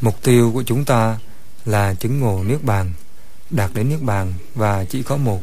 [0.00, 1.18] Mục tiêu của chúng ta
[1.64, 2.92] là chứng ngộ Niết Bàn,
[3.50, 5.42] đạt đến Niết Bàn và chỉ có một.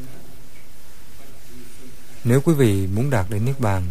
[2.24, 3.88] Nếu quý vị muốn đạt đến Niết Bàn,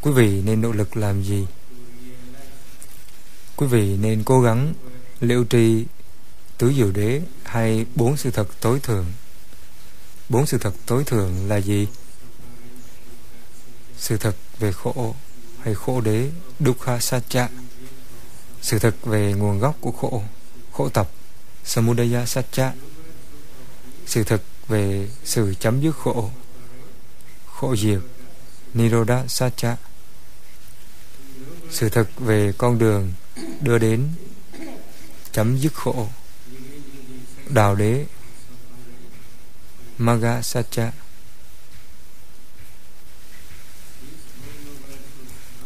[0.00, 1.46] quý vị nên nỗ lực làm gì?
[3.56, 4.74] Quý vị nên cố gắng
[5.20, 5.84] liệu trì
[6.58, 9.06] tứ diệu đế hay bốn sự thật tối thượng.
[10.28, 11.88] Bốn sự thật tối thượng là gì?
[13.98, 15.14] Sự thật về khổ
[15.62, 17.48] hay khổ đế Dukkha Satcha
[18.62, 20.22] sự thực về nguồn gốc của khổ
[20.72, 21.10] khổ tập,
[21.64, 22.72] Samudaya Satcha.
[24.06, 26.30] Sự thực về sự chấm dứt khổ
[27.46, 27.98] khổ diệt,
[28.74, 29.76] Nirodha Satcha.
[31.70, 33.12] Sự thực về con đường
[33.60, 34.08] đưa đến,
[35.32, 36.08] chấm dứt khổ,
[37.48, 38.06] đạo đế
[39.98, 40.92] Magga Satcha.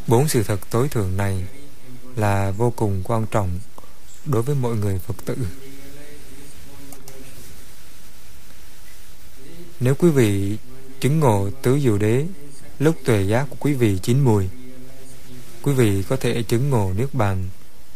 [0.06, 1.44] Bốn sự thật tối thượng này
[2.16, 3.58] là vô cùng quan trọng
[4.26, 5.36] đối với mọi người Phật tử.
[9.80, 10.56] Nếu quý vị
[11.00, 12.26] chứng ngộ tứ diệu đế
[12.78, 14.48] lúc tuệ giác của quý vị chín mùi,
[15.62, 17.48] quý vị có thể chứng ngộ nước bàn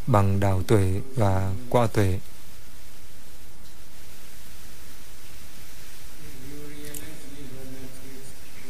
[0.07, 2.19] bằng đạo tuệ và qua tuệ.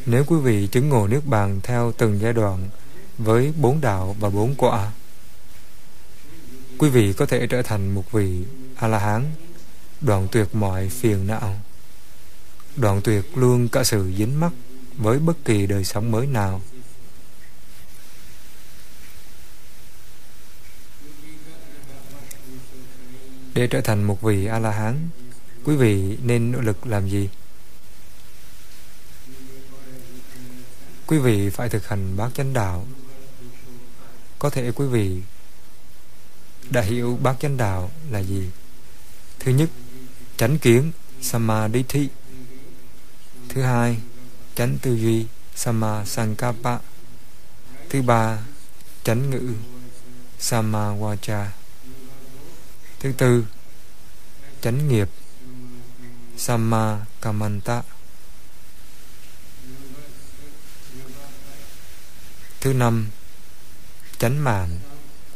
[0.05, 2.69] Nếu quý vị chứng ngộ nước bàn theo từng giai đoạn
[3.17, 4.91] với bốn đạo và bốn quả.
[6.79, 8.43] Quý vị có thể trở thành một vị
[8.75, 9.25] A-la-hán
[10.01, 11.59] đoạn tuyệt mọi phiền não,
[12.75, 14.51] đoạn tuyệt luôn cả sự dính mắc
[14.97, 16.61] với bất kỳ đời sống mới nào.
[23.53, 25.09] Để trở thành một vị A-la-hán,
[25.63, 27.29] quý vị nên nỗ lực làm gì?
[31.07, 32.87] Quý vị phải thực hành bát chánh đạo
[34.39, 35.21] có thể quý vị
[36.69, 38.49] đã hiểu bát chánh đạo là gì?
[39.39, 39.69] Thứ nhất,
[40.37, 40.91] chánh kiến
[41.21, 41.83] samadhi.
[43.49, 43.97] Thứ hai,
[44.55, 45.25] chánh tư duy
[45.55, 46.77] samasankapa.
[47.89, 48.39] thứ ba,
[49.03, 49.53] chánh ngữ
[50.39, 51.45] samawacha
[52.99, 53.45] thứ tư,
[54.61, 55.09] chánh nghiệp
[56.37, 57.83] samakamanta.
[62.61, 63.09] Thứ năm,
[64.17, 64.79] chánh mạng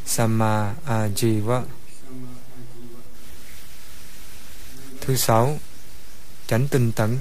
[0.06, 1.64] Sama Ajiva.
[5.02, 5.60] Thứ sáu,
[6.48, 7.20] Chánh tinh tấn.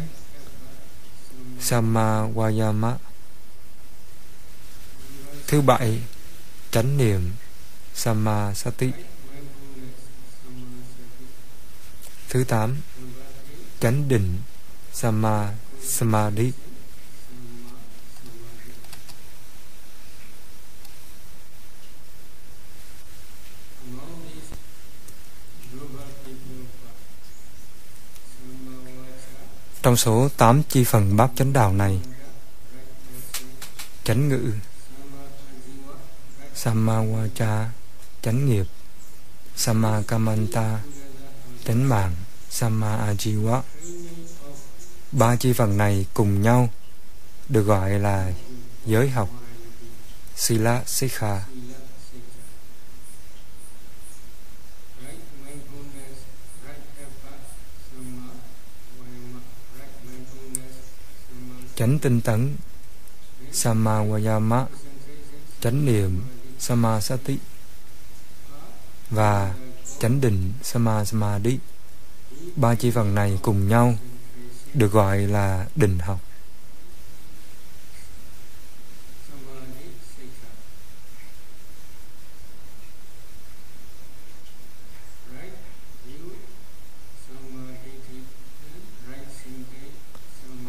[1.61, 2.97] Sama Vayama.
[5.47, 6.03] Thứ bảy,
[6.71, 7.33] Chánh niệm.
[7.95, 8.91] Sama Sati.
[12.29, 12.77] Thứ tám,
[13.81, 14.39] Chánh định.
[14.93, 16.53] Sama Samadhi.
[29.93, 32.01] Trong số 8 chi phần bát chánh đạo này,
[34.05, 34.53] chánh ngữ,
[36.57, 37.67] Samawacha,
[38.23, 38.67] chánh nghiệp,
[39.57, 40.79] Samakamanta,
[41.65, 42.15] chánh mạng,
[42.51, 43.61] Samaajiwa.
[45.13, 46.69] Ba chi phần này cùng nhau
[47.49, 48.33] được gọi là
[48.87, 49.31] giới học,
[50.37, 51.45] Sila Sikha.
[61.83, 62.57] Chánh tinh tấn
[63.53, 64.67] Samawayama
[65.61, 66.23] chánh niệm
[66.59, 67.39] Samasati
[69.11, 69.55] và
[69.99, 71.59] chánh định Samasamadhi
[72.57, 73.95] ba chi phần này cùng nhau
[74.75, 76.21] được gọi là định học.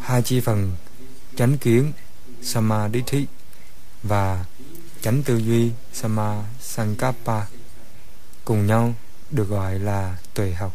[0.00, 0.72] Hai chi phần
[1.36, 1.92] chánh kiến
[2.42, 3.26] samadhi
[4.02, 4.44] và
[5.02, 7.46] chánh tư duy sama sankappa
[8.44, 8.94] cùng nhau
[9.30, 10.74] được gọi là tuệ học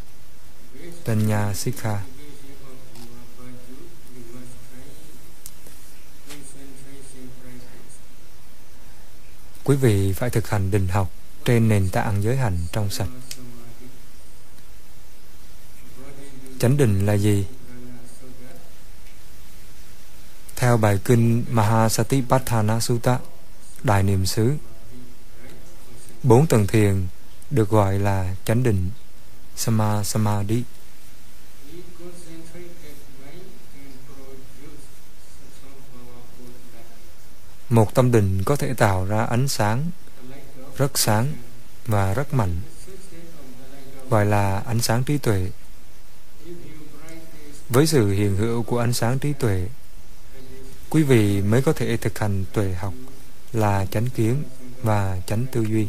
[1.05, 2.01] Tanya Sikha
[9.63, 11.11] Quý vị phải thực hành định học
[11.45, 13.07] trên nền tảng giới hành trong sạch.
[16.59, 17.45] Chánh định là gì?
[20.69, 23.19] Theo bài kinh Mahasatipatthana Sutta,
[23.83, 24.53] Đại Niệm xứ,
[26.23, 27.07] bốn tầng thiền
[27.49, 28.89] được gọi là chánh định,
[29.55, 30.63] Sama Samadhi.
[37.69, 39.91] Một tâm định có thể tạo ra ánh sáng,
[40.77, 41.33] rất sáng
[41.85, 42.61] và rất mạnh.
[44.09, 45.51] gọi là ánh sáng trí tuệ
[47.69, 49.69] với sự hiện hữu của ánh sáng trí tuệ
[50.89, 52.93] quý vị mới có thể thực hành tuệ học
[53.53, 54.43] là chánh kiến
[54.81, 55.87] và chánh tư duy.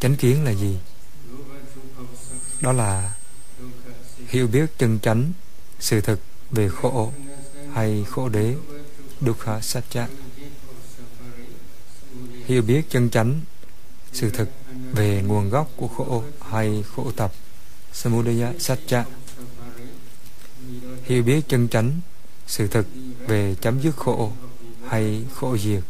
[0.00, 0.78] Chánh kiến là gì?
[2.60, 3.14] Đó là
[4.28, 5.32] hiểu biết chân chánh,
[5.80, 7.12] sự thực về khổ
[7.72, 8.54] hay khổ đế,
[9.20, 10.08] dukkha satcha.
[12.44, 13.40] Hiểu biết chân chánh,
[14.12, 14.48] sự thực
[14.92, 17.32] về nguồn gốc của khổ hay khổ tập,
[17.92, 19.04] samudaya satcha.
[21.04, 22.00] Hiểu biết chân chánh,
[22.46, 22.86] sự thực
[23.26, 24.32] về chấm dứt khổ
[24.86, 25.82] hay khổ diệt,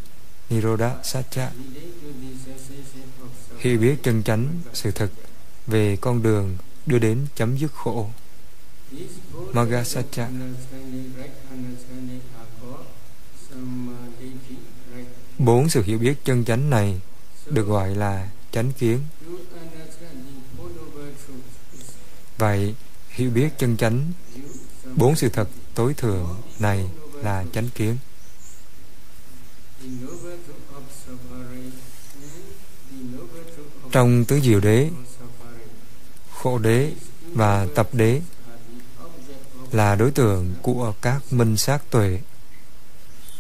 [0.50, 1.50] nirodha satcha.
[3.58, 5.12] Hiểu biết chân chánh, sự thực
[5.66, 6.56] về con đường
[6.86, 8.10] đưa đến chấm dứt khổ,
[9.52, 10.28] Magga Satcha.
[15.38, 17.00] Bốn sự hiểu biết chân chánh này
[17.50, 19.00] được gọi là chánh kiến.
[22.38, 22.74] Vậy,
[23.08, 24.12] hiểu biết chân chánh
[24.96, 26.90] bốn sự thật tối thượng này
[27.22, 27.96] là chánh kiến.
[33.92, 34.90] Trong tứ diệu đế,
[36.34, 36.92] khổ đế
[37.32, 38.20] và tập đế
[39.72, 42.20] là đối tượng của các minh sát tuệ.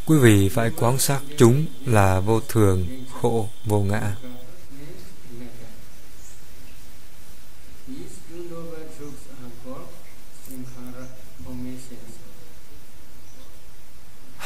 [0.06, 4.16] Quý vị phải quan sát chúng là vô thường, khổ, vô ngã.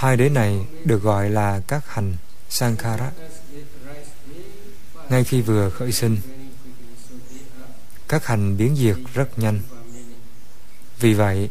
[0.01, 2.17] Hai đế này được gọi là các hành
[2.49, 3.11] Sankhara.
[5.11, 6.17] Ngay khi vừa khởi sinh,
[8.09, 9.61] các hành biến diệt rất nhanh.
[11.01, 11.51] Vì vậy,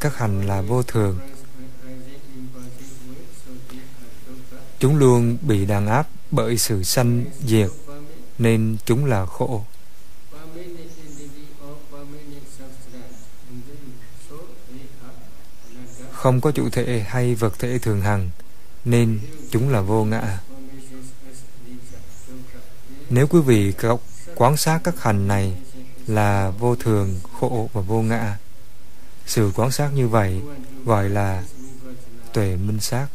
[0.00, 1.18] các hành là vô thường.
[4.78, 7.70] Chúng luôn bị đàn áp bởi sự sanh diệt,
[8.38, 9.64] nên chúng là khổ.
[16.20, 18.30] Không có chủ thể hay vật thể thường hằng,
[18.84, 19.18] nên
[19.50, 20.40] chúng là vô ngã.
[23.10, 23.72] Nếu quý vị
[24.34, 25.56] quán sát các hành này
[26.06, 28.38] là vô thường, khổ và vô ngã,
[29.26, 30.40] sự quan sát như vậy
[30.84, 31.44] gọi là
[32.32, 33.06] tuệ minh sát.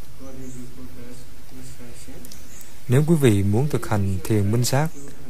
[2.88, 4.88] Nếu quý vị muốn thực hành thiền minh sát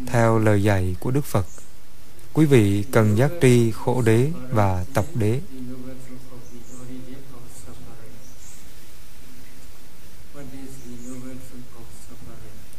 [0.07, 1.45] theo lời dạy của Đức Phật,
[2.33, 5.39] quý vị cần giác tri khổ đế và tập đế.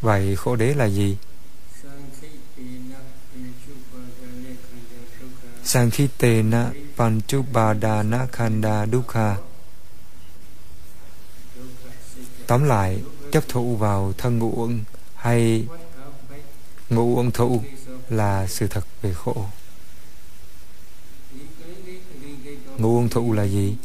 [0.07, 1.17] Vậy khổ đế là gì?
[5.65, 9.37] Sankhitena Panchubadana Khanda Dukha
[12.47, 14.85] Tóm lại, chấp thụ vào thân ngũ uẩn
[15.15, 15.67] hay
[16.91, 17.63] ngũ uẩn thụ
[18.09, 19.47] là sự thật về khổ.
[22.79, 23.77] Ngũ uẩn thụ là gì?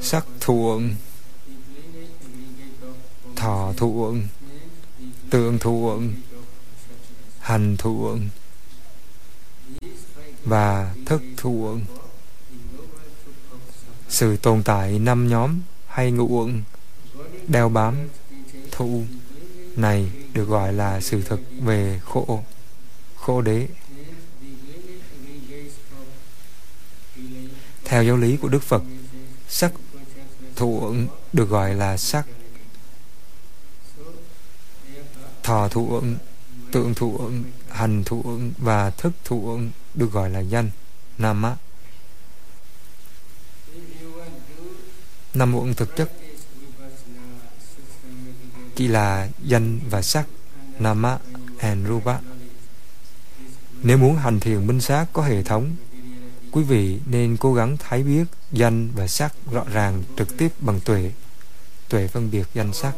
[0.00, 0.94] Sắc thụ uẩn,
[3.38, 4.28] thọ thuận
[5.30, 6.00] tượng thụ
[7.40, 8.28] hành thuận
[10.44, 11.84] và thức thuận.
[14.08, 16.62] Sự tồn tại năm nhóm hay ngũ uẩn
[17.48, 18.08] đeo bám
[18.70, 19.02] thụ
[19.76, 22.44] này được gọi là sự thực về khổ
[23.16, 23.68] khổ đế
[27.84, 28.82] theo giáo lý của đức phật,
[29.48, 29.72] sắc
[30.56, 32.26] thuận được gọi là sắc
[35.48, 36.00] thọ thụ
[36.72, 37.30] tượng thụ
[37.68, 39.58] hành thụ và thức thụ
[39.94, 40.70] được gọi là danh.
[41.18, 41.56] Nama
[45.34, 46.12] nam muộn thực chất.
[48.76, 50.26] Chỉ là danh và sắc.
[50.78, 51.18] Nama
[51.58, 52.18] and rupa
[53.82, 55.76] nếu muốn hành thiền minh sát có hệ thống,
[56.52, 60.80] quý vị nên cố gắng thấy biết danh và sắc rõ ràng trực tiếp bằng
[60.80, 61.12] tuệ.
[61.88, 62.94] Tuệ phân biệt danh sắc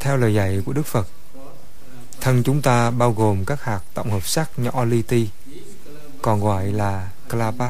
[0.00, 1.08] theo lời dạy của đức phật
[2.20, 5.28] Thân chúng ta bao gồm các hạt tổng hợp sắc nhỏ li ti,
[6.22, 7.68] còn gọi là klapa.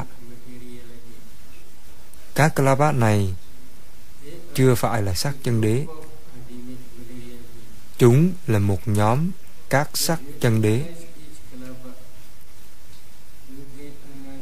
[2.35, 3.35] Các klapa này
[4.53, 5.85] chưa phải là sắc chân đế.
[7.97, 9.31] Chúng là một nhóm
[9.69, 10.83] các sắc chân đế.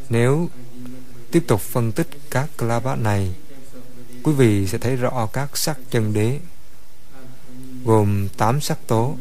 [0.10, 0.50] Nếu
[1.32, 3.34] tiếp tục phân tích các klapa này,
[4.24, 6.40] quý vị sẽ thấy rõ các sắc chân đế
[7.86, 9.18] gồm tám sắc tố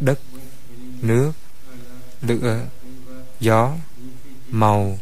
[0.00, 0.20] đất,
[1.02, 1.32] nước,
[2.22, 2.66] lửa,
[3.40, 3.74] gió,
[4.50, 4.98] màu,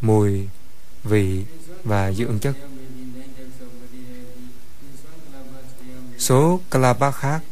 [0.00, 0.48] mùi,
[1.04, 1.44] vị
[1.84, 2.56] và dưỡng chất.
[6.18, 7.42] Số Kalapa khác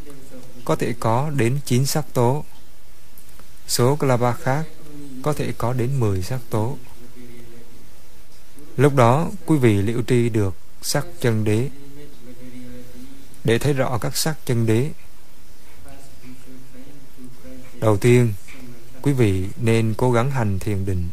[0.64, 2.44] có thể có đến 9 sắc tố.
[3.68, 4.64] Số Kalapa khác
[5.22, 6.76] có thể có đến 10 sắc tố.
[8.76, 11.68] Lúc đó, quý vị liễu tri được sắc chân đế.
[13.44, 14.90] Để thấy rõ các sắc chân đế,
[17.80, 18.32] đầu tiên,
[19.02, 21.08] quý vị nên cố gắng hành thiền định.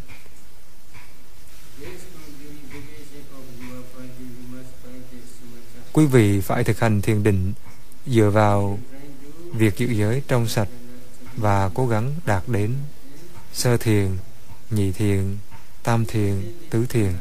[5.94, 7.54] Quý vị phải thực hành thiền định
[8.08, 8.80] dựa vào
[9.54, 10.70] việc giữ giới trong sạch
[11.38, 12.76] và cố gắng đạt đến
[13.54, 14.18] sơ thiền,
[14.70, 15.38] nhị thiền,
[15.84, 17.14] tam thiền, tứ thiền.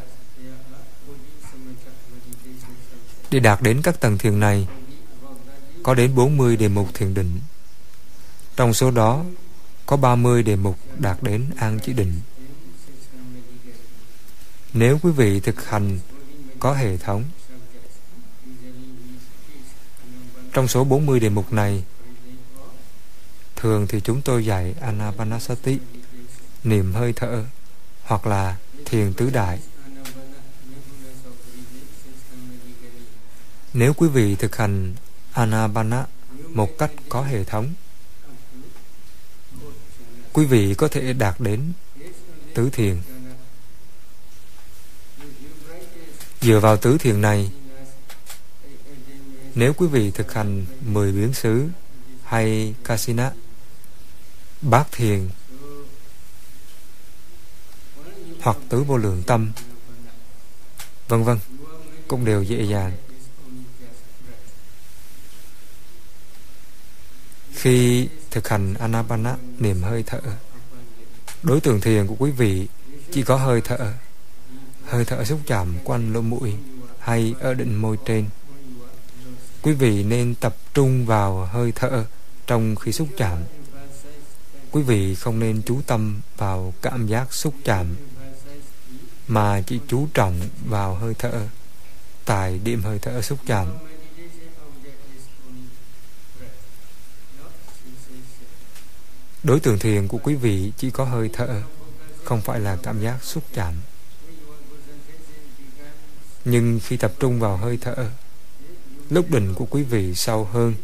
[3.30, 4.68] Để đạt đến các tầng thiền này,
[5.82, 7.40] có đến 40 đề mục thiền định.
[8.56, 9.24] Trong số đó,
[9.86, 12.20] có 30 đề mục đạt đến an chỉ định.
[14.72, 15.98] Nếu quý vị thực hành
[16.58, 17.24] có hệ thống,
[20.52, 21.84] trong số 40 đề mục này,
[23.56, 25.78] thường thì chúng tôi dạy Anapanasati,
[26.64, 27.44] niệm hơi thở,
[28.02, 29.58] hoặc là thiền tứ đại.
[33.74, 34.94] Nếu quý vị thực hành
[35.40, 36.06] Anabana
[36.48, 37.74] một cách có hệ thống,
[40.32, 41.72] quý vị có thể đạt đến
[42.54, 43.00] tứ thiền.
[46.40, 47.50] Dựa vào tứ thiền này,
[49.54, 51.68] nếu quý vị thực hành mười biến xứ
[52.24, 53.32] hay Kasina,
[54.62, 55.28] bát thiền
[58.40, 59.52] hoặc tứ vô lượng tâm,
[61.08, 61.38] vân vân,
[62.08, 62.92] cũng đều dễ dàng.
[67.60, 70.20] Khi thực hành Anapana niệm hơi thở,
[71.42, 72.68] đối tượng thiền của quý vị
[73.12, 73.92] chỉ có hơi thở,
[74.84, 76.54] hơi thở xúc chạm quanh lỗ mũi
[76.98, 78.26] hay ở đỉnh môi trên.
[79.62, 82.04] Quý vị nên tập trung vào hơi thở
[82.46, 83.38] trong khi xúc chạm.
[84.70, 87.86] Quý vị không nên chú tâm vào cảm giác xúc chạm,
[89.28, 91.46] mà chỉ chú trọng vào hơi thở
[92.24, 93.66] tại điểm hơi thở xúc chạm.
[99.42, 101.62] Đối tượng thiền của quý vị chỉ có hơi thở,
[102.24, 103.74] không phải là cảm giác xúc chạm.
[106.44, 108.10] Nhưng khi tập trung vào hơi thở,
[109.10, 110.74] lúc định của quý vị sâu hơn,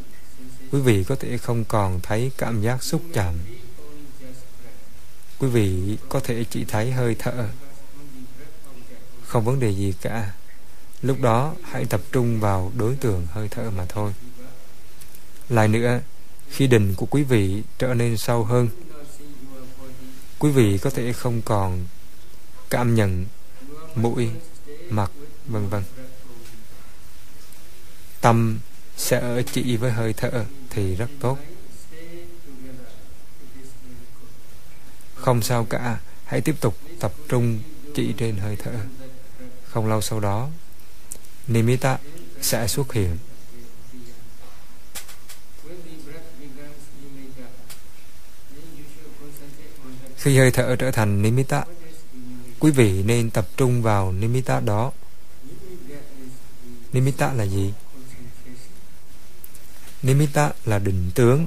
[0.73, 3.35] quý vị có thể không còn thấy cảm giác xúc chạm.
[5.39, 7.49] Quý vị có thể chỉ thấy hơi thở,
[9.27, 10.35] không vấn đề gì cả.
[11.03, 14.13] Lúc đó hãy tập trung vào đối tượng hơi thở mà thôi.
[15.49, 16.01] Lại nữa,
[16.51, 18.69] khi định của quý vị trở nên sâu hơn,
[20.39, 21.87] quý vị có thể không còn
[22.71, 23.27] cảm nhận
[23.95, 24.31] mũi,
[24.91, 25.11] mặt,
[25.47, 25.83] vân vân.
[28.21, 28.59] Tâm
[28.97, 31.39] sẽ ở chỉ với hơi thở thì rất tốt.
[35.15, 37.59] Không sao cả, hãy tiếp tục tập trung
[37.95, 38.75] chỉ trên hơi thở.
[39.69, 40.49] Không lâu sau đó
[41.49, 41.99] nimitta
[42.41, 43.19] sẽ xuất hiện.
[50.17, 51.65] Khi hơi thở trở thành nimitta,
[52.59, 54.93] quý vị nên tập trung vào nimitta đó.
[56.93, 57.73] Nimitta là gì?
[60.03, 61.47] Nimitta là định tướng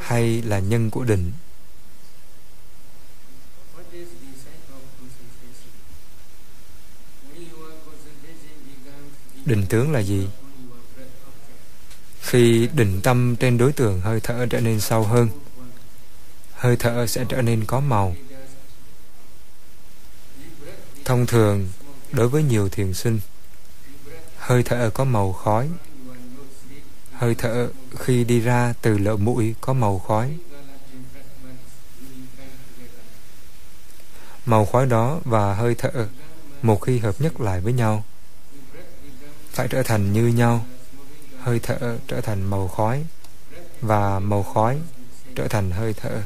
[0.00, 1.32] hay là nhân của định.
[9.44, 10.28] Định tướng là gì?
[12.20, 15.28] Khi định tâm trên đối tượng hơi thở trở nên sâu hơn,
[16.60, 18.14] hơi thở sẽ trở nên có màu.
[21.04, 21.68] Thông thường,
[22.12, 23.20] đối với nhiều thiền sinh,
[24.38, 25.68] hơi thở có màu khói.
[27.12, 30.36] Hơi thở khi đi ra từ lỗ mũi có màu khói.
[34.46, 36.08] Màu khói đó và hơi thở
[36.62, 38.04] một khi hợp nhất lại với nhau
[39.52, 40.64] phải trở thành như nhau
[41.40, 43.04] hơi thở trở thành màu khói
[43.80, 44.78] và màu khói
[45.34, 46.22] trở thành hơi thở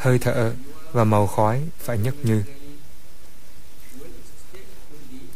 [0.00, 0.52] hơi thở
[0.92, 2.42] và màu khói phải nhất như.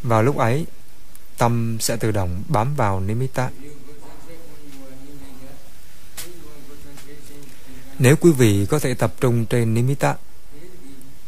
[0.03, 0.67] Vào lúc ấy,
[1.39, 3.51] tâm sẽ tự động bám vào nimitta.
[7.99, 10.17] Nếu quý vị có thể tập trung trên nimitta,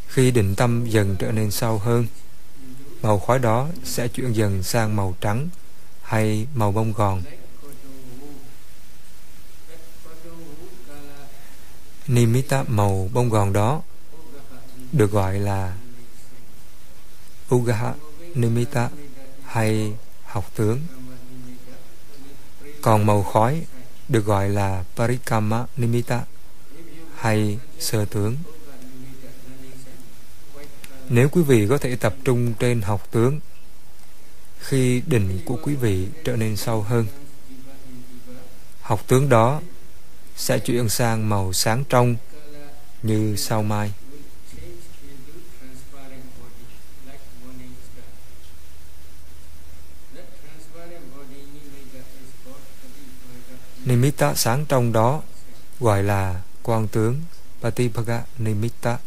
[0.09, 2.07] khi định tâm dần trở nên sâu hơn,
[3.03, 5.49] màu khói đó sẽ chuyển dần sang màu trắng
[6.03, 7.23] hay màu bông gòn.
[12.09, 13.83] Nimitta màu bông gòn đó
[14.93, 15.77] được gọi là
[17.55, 17.95] Ugaha
[18.35, 18.91] Nimitta
[19.45, 19.93] hay
[20.25, 20.81] học tướng.
[22.83, 23.67] Còn màu khói
[24.09, 26.25] được gọi là Parikama Nimitta
[27.17, 28.37] hay sơ tướng.
[31.09, 33.41] Nếu quý vị có thể tập trung trên học tướng
[34.59, 37.07] khi đỉnh của quý vị trở nên sâu hơn,
[38.81, 39.61] học tướng đó
[40.37, 42.17] sẽ chuyển sang màu sáng trong
[43.03, 43.93] như sao mai.
[53.85, 55.23] Nimitta sáng trong đó,
[55.81, 57.21] gọi là quang tướng
[57.63, 58.99] Patipaga Nimitta.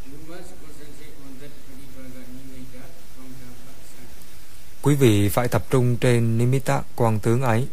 [4.82, 7.68] Quý vị phải tập trung trên Nimitta, quang tướng ấy.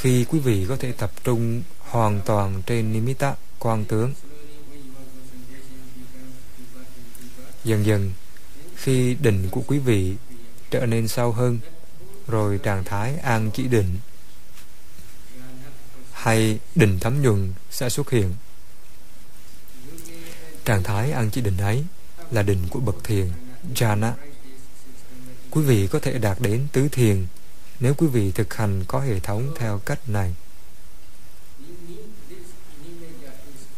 [0.00, 4.12] Khi quý vị có thể tập trung hoàn toàn trên Nimitta quan tướng,
[7.64, 8.12] dần dần
[8.76, 10.14] khi định của quý vị
[10.70, 11.58] trở nên sâu hơn,
[12.26, 13.98] rồi trạng thái an chỉ định
[16.12, 18.34] hay định thấm nhuần sẽ xuất hiện.
[20.64, 21.84] Trạng thái an chỉ định ấy
[22.30, 23.28] là định của bậc thiền
[23.74, 24.12] Jhana.
[25.50, 27.26] Quý vị có thể đạt đến tứ thiền
[27.80, 30.34] nếu quý vị thực hành có hệ thống theo cách này.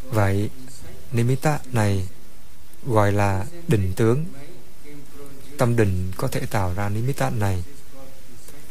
[0.05, 0.51] Vậy,
[1.13, 2.09] Nimitta này
[2.87, 4.25] gọi là định tướng.
[5.59, 7.65] Tâm định có thể tạo ra Nimitta này,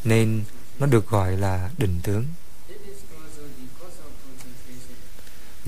[0.04, 0.44] nên
[0.80, 2.26] nó được gọi là định tướng.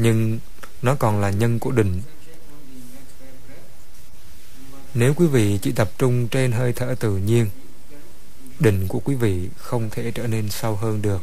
[0.01, 0.39] nhưng
[0.81, 2.01] nó còn là nhân của định.
[4.93, 7.49] Nếu quý vị chỉ tập trung trên hơi thở tự nhiên,
[8.61, 11.21] định của quý vị không thể trở nên sâu hơn được.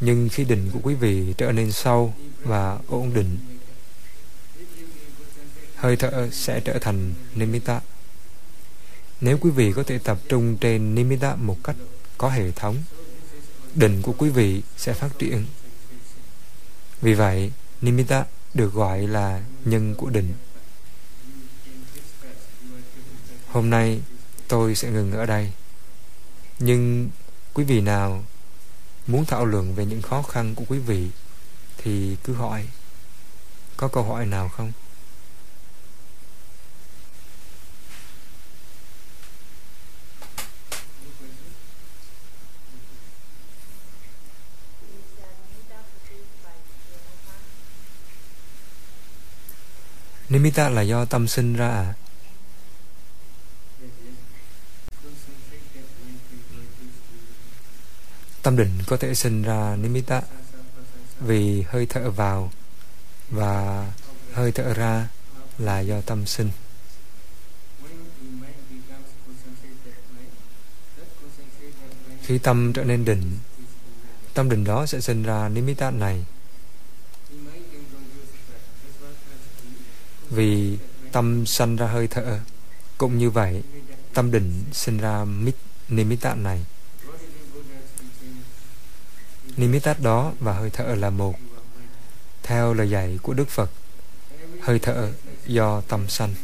[0.00, 3.38] Nhưng khi định của quý vị trở nên sâu và ổn định,
[5.76, 7.80] hơi thở sẽ trở thành nimitta.
[9.20, 11.76] Nếu quý vị có thể tập trung trên nimitta một cách
[12.18, 12.76] có hệ thống,
[13.74, 15.44] định của quý vị sẽ phát triển
[17.00, 18.24] vì vậy, Nimitta
[18.54, 20.32] được gọi là nhân của định.
[23.48, 24.00] Hôm nay
[24.48, 25.52] tôi sẽ ngừng ở đây.
[26.58, 27.10] Nhưng
[27.54, 28.24] quý vị nào
[29.06, 31.08] muốn thảo luận về những khó khăn của quý vị
[31.78, 32.68] thì cứ hỏi.
[33.76, 34.72] Có câu hỏi nào không?
[50.28, 51.94] Nimitta là do tâm sinh ra à?
[58.46, 60.22] Tâm định có thể sinh ra Nimitta.
[61.20, 62.52] Vì hơi thở vào
[63.30, 63.86] và
[64.32, 65.08] hơi thở ra
[65.58, 66.50] là do tâm sinh.
[72.22, 73.38] Khi tâm trở nên định,
[74.34, 76.24] tâm định đó sẽ sinh ra Nimitta này.
[80.30, 80.78] Vì
[81.12, 82.40] tâm sanh ra hơi thở
[82.98, 83.62] cũng như vậy
[84.14, 85.24] tâm định sinh ra
[85.88, 86.64] nimitta này
[89.56, 91.34] nimitta đó và hơi thở là một.
[92.42, 93.70] Theo lời dạy của đức phật
[94.60, 95.10] hơi thở
[95.46, 96.34] do tâm sanh.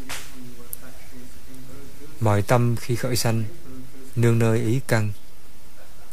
[2.20, 3.44] Mọi tâm khi khởi sanh
[4.16, 5.12] nương nơi ý căn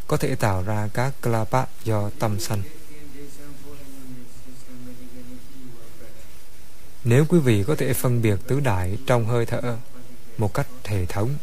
[0.08, 2.62] có thể tạo ra các klapa do tâm sanh.
[7.04, 9.78] Nếu quý vị có thể phân biệt tứ đại trong hơi thở
[10.38, 11.36] một cách hệ thống,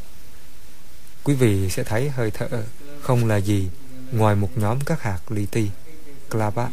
[1.25, 2.49] quý vị sẽ thấy hơi thở
[3.03, 3.69] không là gì
[4.13, 5.71] ngoài một nhóm các hạt li ti,
[6.31, 6.69] klapa.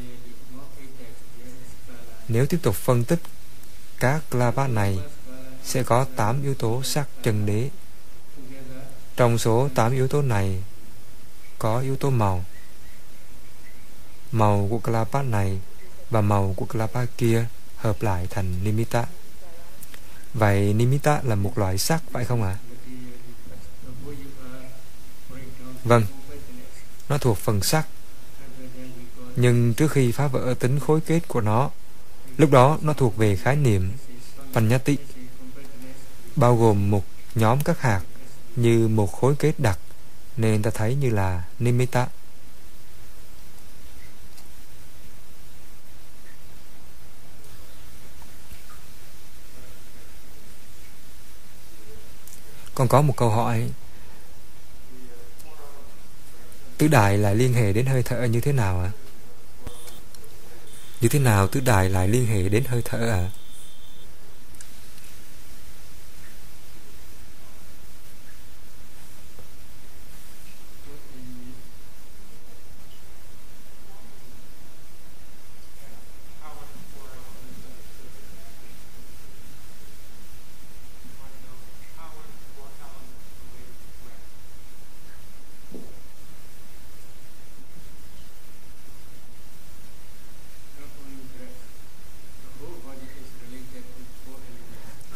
[2.28, 3.20] Nếu tiếp tục phân tích
[4.00, 5.00] các klapa này
[5.64, 7.70] sẽ có 8 yếu tố sắc chân đế.
[9.16, 10.64] Trong số 8 yếu tố này
[11.60, 12.46] có yếu tố màu.
[14.32, 15.60] Màu của klapa này
[16.10, 17.46] và màu của klapa kia
[17.78, 19.06] hợp lại thành nimitta.
[20.34, 22.50] Vậy nimitta là một loại sắc phải không ạ?
[22.50, 22.74] À?
[25.84, 26.04] Vâng,
[27.10, 27.88] nó thuộc phần sắc.
[29.36, 31.70] Nhưng trước khi phá vỡ tính khối kết của nó,
[32.38, 33.92] lúc đó nó thuộc về khái niệm
[34.54, 34.98] Panyati,
[36.36, 38.02] bao gồm một nhóm các hạt
[38.56, 39.80] như một khối kết đặc
[40.38, 42.08] nên ta thấy như là nimitta.
[52.76, 53.70] Còn có một câu hỏi
[56.78, 58.92] Tứ đại lại liên hệ đến hơi thở như thế nào ạ?
[58.92, 58.92] À?
[61.02, 63.30] Như thế nào tứ đại lại liên hệ đến hơi thở à?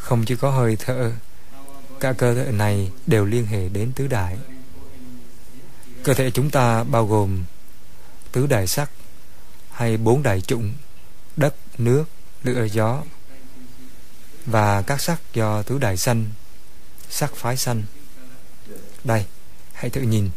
[0.08, 1.12] Không chỉ có hơi thở,
[2.00, 4.38] cả cơ thể này đều liên hệ đến tứ đại.
[6.04, 7.44] Cơ thể chúng ta bao gồm
[8.32, 8.92] tứ đại sắc
[9.72, 10.74] hay bốn đại chủng,
[11.38, 12.04] đất, nước,
[12.44, 13.04] lửa, gió
[14.46, 16.26] và các sắc do tứ đại xanh,
[17.10, 17.84] sắc phái xanh.
[19.04, 19.26] Đây,
[19.74, 20.30] hãy thử nhìn.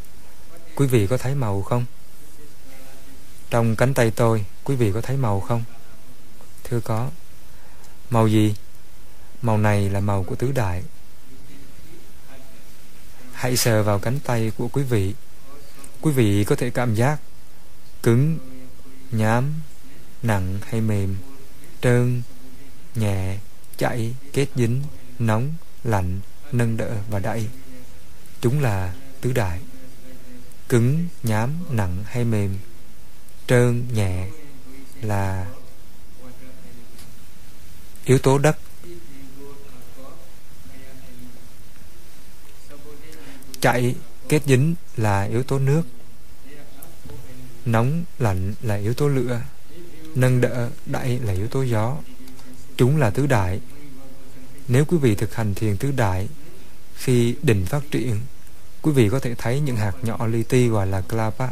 [0.74, 1.84] Quý vị có thấy màu không?
[3.50, 5.64] Trong cánh tay tôi, quý vị có thấy màu không?
[6.64, 7.10] Thưa có.
[8.10, 8.54] Màu gì?
[9.42, 10.82] Màu này là màu của tứ đại.
[13.32, 15.14] Hãy sờ vào cánh tay của quý vị.
[16.00, 17.20] Quý vị có thể cảm giác
[18.02, 18.38] cứng,
[19.10, 19.52] nhám,
[20.22, 21.16] nặng hay mềm,
[21.80, 22.22] trơn,
[22.94, 23.38] nhẹ,
[23.76, 24.82] chảy, kết dính,
[25.18, 26.20] nóng, lạnh,
[26.52, 27.48] nâng đỡ và đẩy.
[28.40, 29.60] Chúng là tứ đại.
[30.68, 32.58] Cứng, nhám, nặng hay mềm,
[33.46, 34.28] trơn, nhẹ
[35.02, 35.46] là
[38.04, 38.56] yếu tố đất
[43.60, 43.94] chạy,
[44.28, 45.82] kết dính là yếu tố nước.
[47.64, 49.40] Nóng lạnh là yếu tố lửa.
[50.14, 51.96] Nâng đỡ đẩy là yếu tố gió.
[52.76, 53.60] Chúng là tứ đại.
[54.68, 56.28] Nếu quý vị thực hành thiền tứ đại,
[56.94, 58.20] khi định phát triển,
[58.82, 61.48] quý vị có thể thấy những hạt nhỏ li ti gọi là klapa.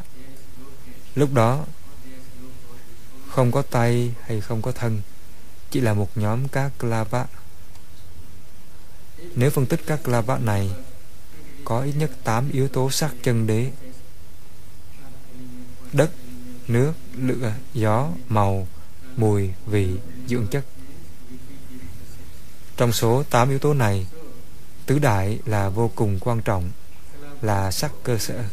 [1.14, 1.64] Lúc đó,
[3.28, 5.02] không có tay hay không có thân,
[5.70, 7.24] chỉ là một nhóm các klapa.
[9.34, 10.70] Nếu phân tích các klapa này
[11.64, 13.70] có ít nhất 8 yếu tố sắc chân đế.
[15.92, 16.10] Đất,
[16.68, 18.68] nước, lửa, gió, màu,
[19.16, 19.88] mùi, vị,
[20.26, 20.64] dưỡng chất.
[22.76, 24.06] Trong số 8 yếu tố này,
[24.86, 26.70] tứ đại là vô cùng quan trọng,
[27.42, 28.44] là sắc cơ sở.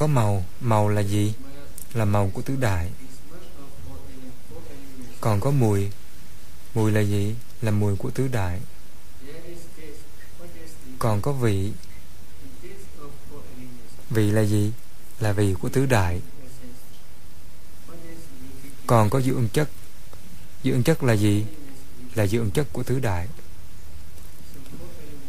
[0.00, 1.34] Có màu, màu là gì?
[1.94, 2.90] Là màu của tứ đại.
[5.20, 5.90] Còn có mùi,
[6.74, 7.34] mùi là gì?
[7.62, 8.60] Là mùi của tứ đại.
[10.98, 11.72] Còn có vị,
[14.10, 14.72] vị là gì?
[15.20, 16.20] Là vị của tứ đại.
[18.86, 19.68] Còn có dưỡng chất,
[20.64, 21.44] dưỡng chất là gì?
[22.14, 23.28] Là dưỡng chất của tứ đại.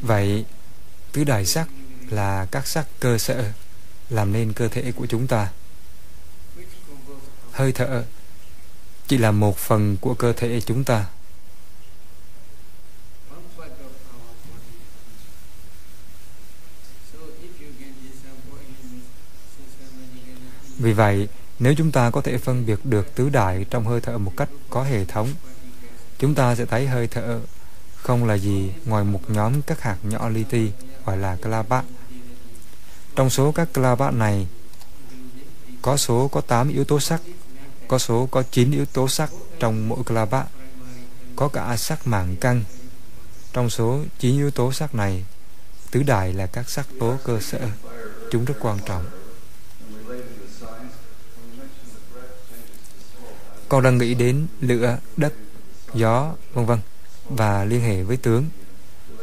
[0.02, 0.46] Vậy,
[1.12, 1.70] tứ đại sắc
[2.10, 3.54] là các sắc cơ sở
[4.12, 5.50] làm nên cơ thể của chúng ta.
[7.52, 8.04] Hơi thở
[9.08, 11.06] chỉ là một phần của cơ thể chúng ta.
[20.78, 21.28] Vì vậy,
[21.60, 24.50] nếu chúng ta có thể phân biệt được tứ đại trong hơi thở một cách
[24.70, 25.30] có hệ thống,
[26.20, 27.40] chúng ta sẽ thấy hơi thở
[27.96, 30.72] không là gì ngoài một nhóm các hạt nhỏ li ti,
[31.06, 31.82] gọi là kalapa
[33.16, 34.48] trong số các clavat này,
[35.82, 37.22] có số có 8 yếu tố sắc,
[37.88, 40.48] có số có 9 yếu tố sắc trong mỗi clavat,
[41.36, 42.64] có cả sắc mạng căng.
[43.54, 45.26] Trong số 9 yếu tố sắc này,
[45.92, 47.70] tứ đại là các sắc tố cơ sở,
[48.32, 49.06] chúng rất quan trọng.
[53.70, 55.34] Con đang nghĩ đến lửa, đất,
[55.94, 56.80] gió, vân vân
[57.30, 58.46] và liên hệ với tướng.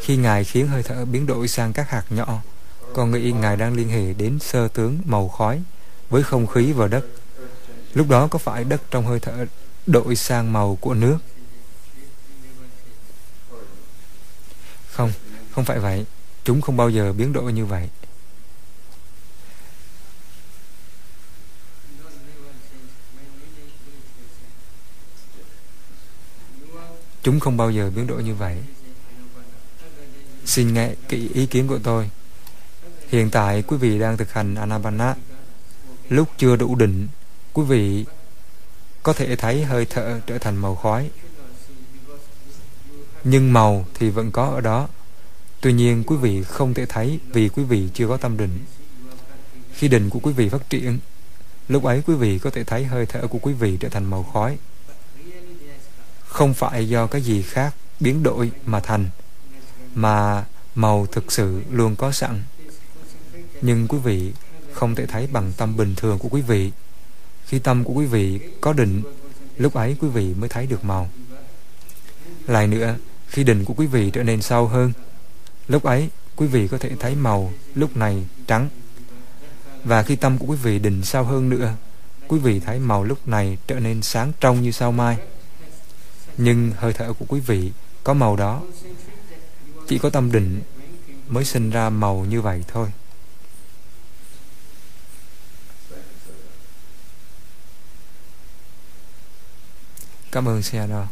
[0.00, 2.42] Khi Ngài khiến hơi thở biến đổi sang các hạt nhỏ,
[2.98, 5.62] con nghĩ Ngài đang liên hệ đến sơ tướng màu khói
[6.10, 7.04] với không khí và đất.
[7.94, 9.46] Lúc đó có phải đất trong hơi thở
[9.86, 11.18] đổi sang màu của nước?
[14.90, 15.12] Không,
[15.50, 16.06] không phải vậy.
[16.44, 17.88] Chúng không bao giờ biến đổi như vậy.
[27.22, 28.56] Chúng không bao giờ biến đổi như vậy.
[30.44, 32.10] Xin nghe kỹ ý kiến của tôi.
[33.08, 35.14] Hiện tại quý vị đang thực hành Anapana.
[36.08, 37.08] Lúc chưa đủ định,
[37.52, 38.04] quý vị
[39.02, 41.10] có thể thấy hơi thở trở thành màu khói.
[43.24, 44.88] Nhưng màu thì vẫn có ở đó.
[45.60, 48.58] Tuy nhiên quý vị không thể thấy vì quý vị chưa có tâm định.
[49.72, 50.98] Khi định của quý vị phát triển,
[51.68, 54.22] lúc ấy quý vị có thể thấy hơi thở của quý vị trở thành màu
[54.22, 54.58] khói.
[56.26, 59.10] không phải do cái gì khác biến đổi mà thành
[59.94, 60.44] mà
[60.74, 62.42] màu thực sự luôn có sẵn
[63.62, 64.32] nhưng quý vị
[64.72, 66.70] không thể thấy bằng tâm bình thường của quý vị.
[67.46, 69.02] Khi tâm của quý vị có định,
[69.56, 71.08] lúc ấy quý vị mới thấy được màu.
[72.46, 72.96] Lại nữa,
[73.28, 74.92] khi định của quý vị trở nên sâu hơn,
[75.68, 78.68] lúc ấy quý vị có thể thấy màu lúc này trắng.
[79.84, 81.74] Và khi tâm của quý vị định sâu hơn nữa,
[82.28, 85.18] quý vị thấy màu lúc này trở nên sáng trong như sao mai.
[86.36, 87.72] Nhưng hơi thở của quý vị
[88.04, 88.62] có màu đó.
[89.88, 90.60] Chỉ có tâm định
[91.28, 92.88] mới sinh ra màu như vậy thôi.
[100.32, 101.06] Cảm ơn Seattle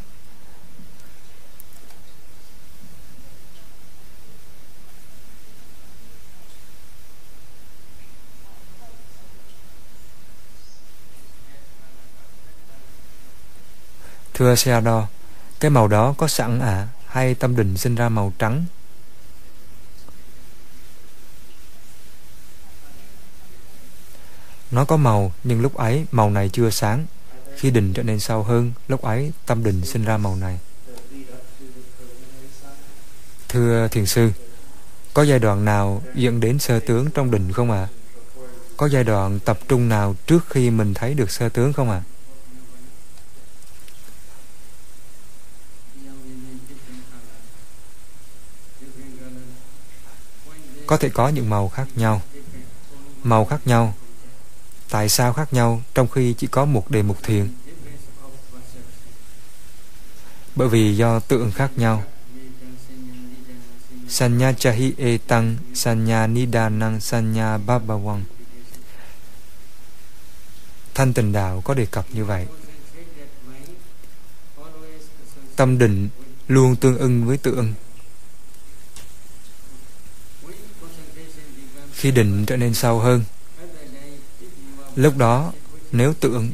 [14.34, 15.06] Thưa Seado,
[15.60, 18.64] cái màu đó có sẵn à hay tâm định sinh ra màu trắng?
[24.70, 27.06] Nó có màu nhưng lúc ấy màu này chưa sáng.
[27.56, 30.58] Khi định trở nên sâu hơn, lúc ấy tâm định sinh ra màu này.
[33.48, 34.30] Thưa thiền sư,
[35.14, 37.76] có giai đoạn nào dẫn đến sơ tướng trong định không ạ?
[37.76, 37.92] À?
[38.76, 42.02] Có giai đoạn tập trung nào trước khi mình thấy được sơ tướng không ạ?
[42.06, 42.16] À?
[50.86, 52.22] có thể có những màu khác nhau
[53.22, 53.94] màu khác nhau
[54.90, 57.48] tại sao khác nhau trong khi chỉ có một đề mục thiền?
[60.54, 62.04] Bởi vì do tượng khác nhau.
[64.08, 68.22] Sanya chahi e tăng Sanya nidanang, Sanya babawang.
[70.94, 72.46] Thanh tình đạo có đề cập như vậy.
[75.56, 76.08] Tâm định
[76.48, 77.74] luôn tương ưng với tượng
[81.92, 83.24] khi định trở nên sâu hơn
[84.96, 85.52] lúc đó
[85.92, 86.50] nếu tượng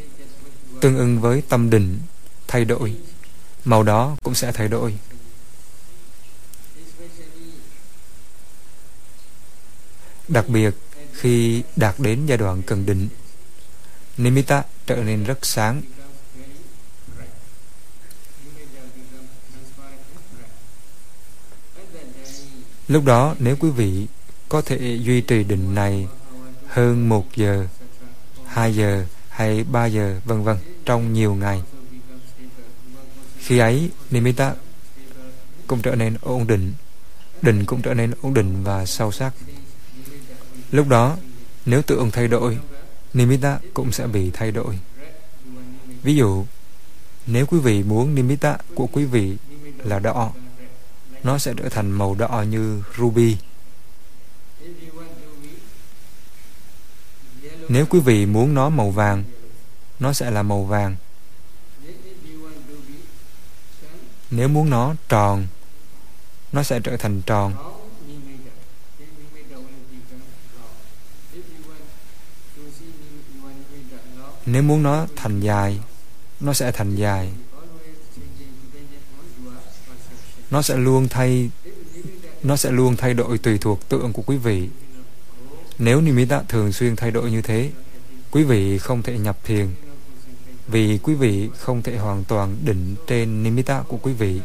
[0.80, 1.98] tương ứng với tâm định
[2.48, 2.94] thay đổi
[3.64, 4.98] màu đó cũng sẽ thay đổi.
[10.28, 10.74] Đặc biệt
[11.12, 13.08] khi đạt đến giai đoạn cần định
[14.16, 15.82] nimitta trở nên rất sáng.
[22.88, 24.06] Lúc đó nếu quý vị
[24.48, 26.06] có thể duy trì định này
[26.66, 27.66] hơn một giờ,
[28.52, 31.62] hai giờ hay ba giờ, vân vân trong nhiều ngày.
[33.38, 34.54] Khi ấy, nimitta
[35.66, 36.72] cũng trở nên ổn định,
[37.42, 39.34] định cũng trở nên ổn định và sâu sắc.
[40.70, 41.16] Lúc đó,
[41.66, 42.58] nếu tượng thay đổi,
[43.14, 44.78] nimitta cũng sẽ bị thay đổi.
[46.02, 46.44] Ví dụ,
[47.26, 49.36] nếu quý vị muốn nimitta của quý vị
[49.84, 50.32] là đỏ,
[51.22, 53.36] nó sẽ trở thành màu đỏ như ruby.
[57.72, 59.24] Nếu quý vị muốn nó màu vàng,
[60.00, 60.96] nó sẽ là màu vàng.
[64.30, 65.46] Nếu muốn nó tròn,
[66.52, 67.54] nó sẽ trở thành tròn.
[74.46, 75.80] Nếu muốn nó thành dài,
[76.40, 77.32] nó sẽ thành dài.
[80.50, 81.50] Nó sẽ luôn thay
[82.42, 84.68] nó sẽ luôn thay đổi tùy thuộc tượng của quý vị
[85.84, 87.70] nếu nimitta thường xuyên thay đổi như thế,
[88.30, 89.66] quý vị không thể nhập thiền
[90.68, 94.40] vì quý vị không thể hoàn toàn định trên nimitta của quý vị.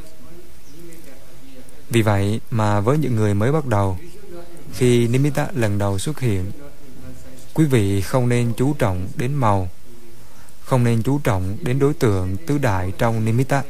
[1.89, 3.97] Vì vậy mà với những người mới bắt đầu,
[4.73, 6.51] khi nimitta lần đầu xuất hiện,
[7.53, 9.69] quý vị không nên chú trọng đến màu,
[10.61, 13.63] không nên chú trọng đến đối tượng tứ đại trong nimitta.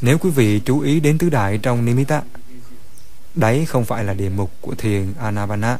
[0.00, 2.22] Nếu quý vị chú ý đến tứ đại trong nimitta,
[3.34, 5.78] đấy không phải là địa mục của thiền Anapana.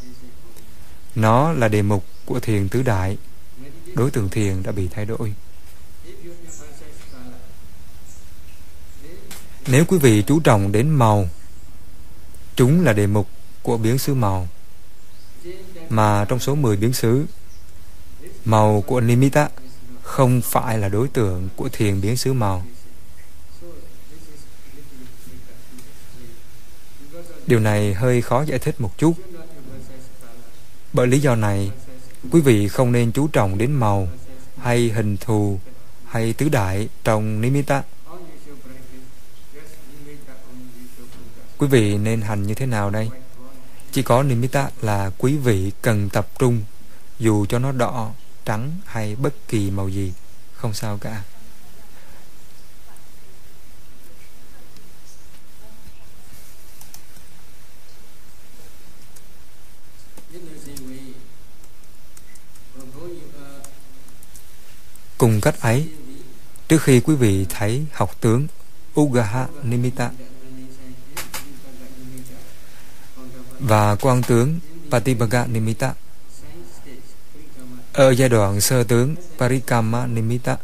[1.15, 3.19] Nó là đề mục của thiền tứ đại.
[3.95, 5.35] Đối tượng thiền đã bị thay đổi.
[9.67, 11.29] Nếu quý vị chú trọng đến màu,
[12.57, 13.29] chúng là đề mục
[13.63, 14.49] của biến xứ màu.
[15.89, 17.27] Mà trong số 10 biến xứ,
[18.45, 19.49] màu của Nimitta
[20.03, 22.67] không phải là đối tượng của thiền biến xứ màu.
[27.47, 29.15] Điều này hơi khó giải thích một chút
[30.95, 31.71] bởi lý do này,
[32.31, 34.09] quý vị không nên chú trọng đến màu
[34.59, 35.59] hay hình thù
[36.07, 37.83] hay tứ đại trong nimitta.
[41.59, 43.11] Quý vị nên hành như thế nào đây?
[43.93, 46.61] Chỉ có nimitta là quý vị cần tập trung
[47.19, 48.11] dù cho nó đỏ,
[48.45, 50.13] trắng hay bất kỳ màu gì,
[50.55, 51.23] không sao cả.
[65.19, 65.89] Cùng cách ấy,
[66.69, 68.47] trước khi quý vị thấy học tướng
[69.01, 70.11] Ugaha Nimitta
[73.59, 74.59] và quan tướng
[74.91, 75.95] Patibaga Nimitta
[77.93, 80.57] ở giai đoạn sơ tướng Parikama Nimitta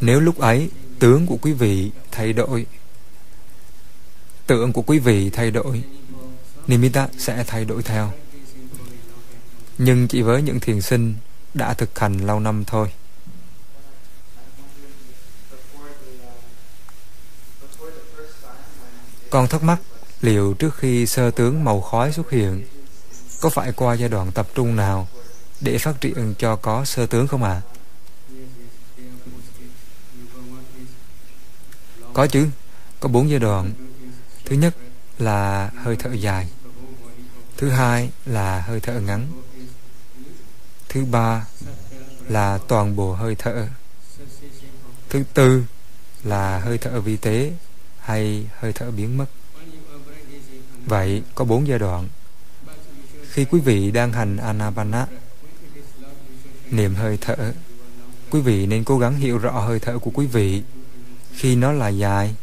[0.00, 2.66] nếu lúc ấy tướng của quý vị thay đổi
[4.46, 5.82] tượng của quý vị thay đổi
[6.66, 8.12] Nimitta sẽ thay đổi theo.
[9.78, 11.14] Nhưng chỉ với những thiền sinh
[11.54, 12.92] đã thực hành lâu năm thôi
[19.30, 19.78] con thắc mắc
[20.20, 22.66] liệu trước khi sơ tướng màu khói xuất hiện
[23.40, 25.08] có phải qua giai đoạn tập trung nào
[25.60, 27.50] để phát triển cho có sơ tướng không ạ?
[27.50, 27.62] À?
[32.12, 32.48] Có chứ,
[33.00, 33.72] có bốn giai đoạn.
[34.44, 34.76] Thứ nhất
[35.18, 36.48] là hơi thở dài.
[37.56, 39.26] Thứ hai là hơi thở ngắn.
[40.98, 41.46] Thứ ba
[42.28, 43.68] là toàn bộ hơi thở.
[45.08, 45.64] Thứ tư
[46.24, 47.52] là hơi thở vi tế
[48.00, 49.24] hay hơi thở biến mất.
[50.86, 52.08] Vậy có bốn giai đoạn.
[53.30, 55.06] Khi quý vị đang hành Anapana,
[56.70, 57.52] niệm hơi thở,
[58.30, 60.62] quý vị nên cố gắng hiểu rõ hơi thở của quý vị.
[61.32, 62.34] Khi nó là dài,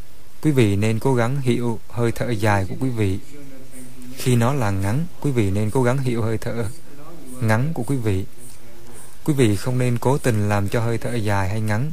[0.41, 3.19] quý vị nên cố gắng hiểu hơi thở dài của quý vị.
[4.17, 6.65] Khi nó là ngắn, quý vị nên cố gắng hiểu hơi thở
[7.41, 8.25] ngắn của quý vị.
[9.25, 11.91] Quý vị không nên cố tình làm cho hơi thở dài hay ngắn.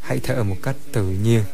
[0.00, 1.44] Hãy thở một cách tự nhiên.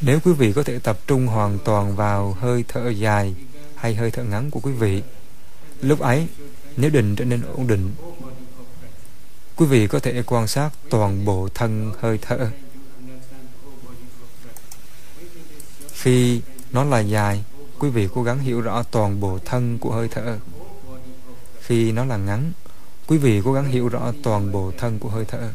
[0.00, 3.34] Nếu quý vị có thể tập trung hoàn toàn vào hơi thở dài
[3.74, 5.02] hay hơi thở ngắn của quý vị,
[5.80, 6.26] lúc ấy,
[6.76, 7.94] nếu định trở nên ổn định,
[9.56, 12.50] quý vị có thể quan sát toàn bộ thân hơi thở.
[15.92, 16.40] Khi
[16.72, 17.44] nó là dài,
[17.78, 20.38] quý vị cố gắng hiểu rõ toàn bộ thân của hơi thở.
[21.60, 22.52] Khi nó là ngắn,
[23.06, 25.50] quý vị cố gắng hiểu rõ toàn bộ thân của hơi thở.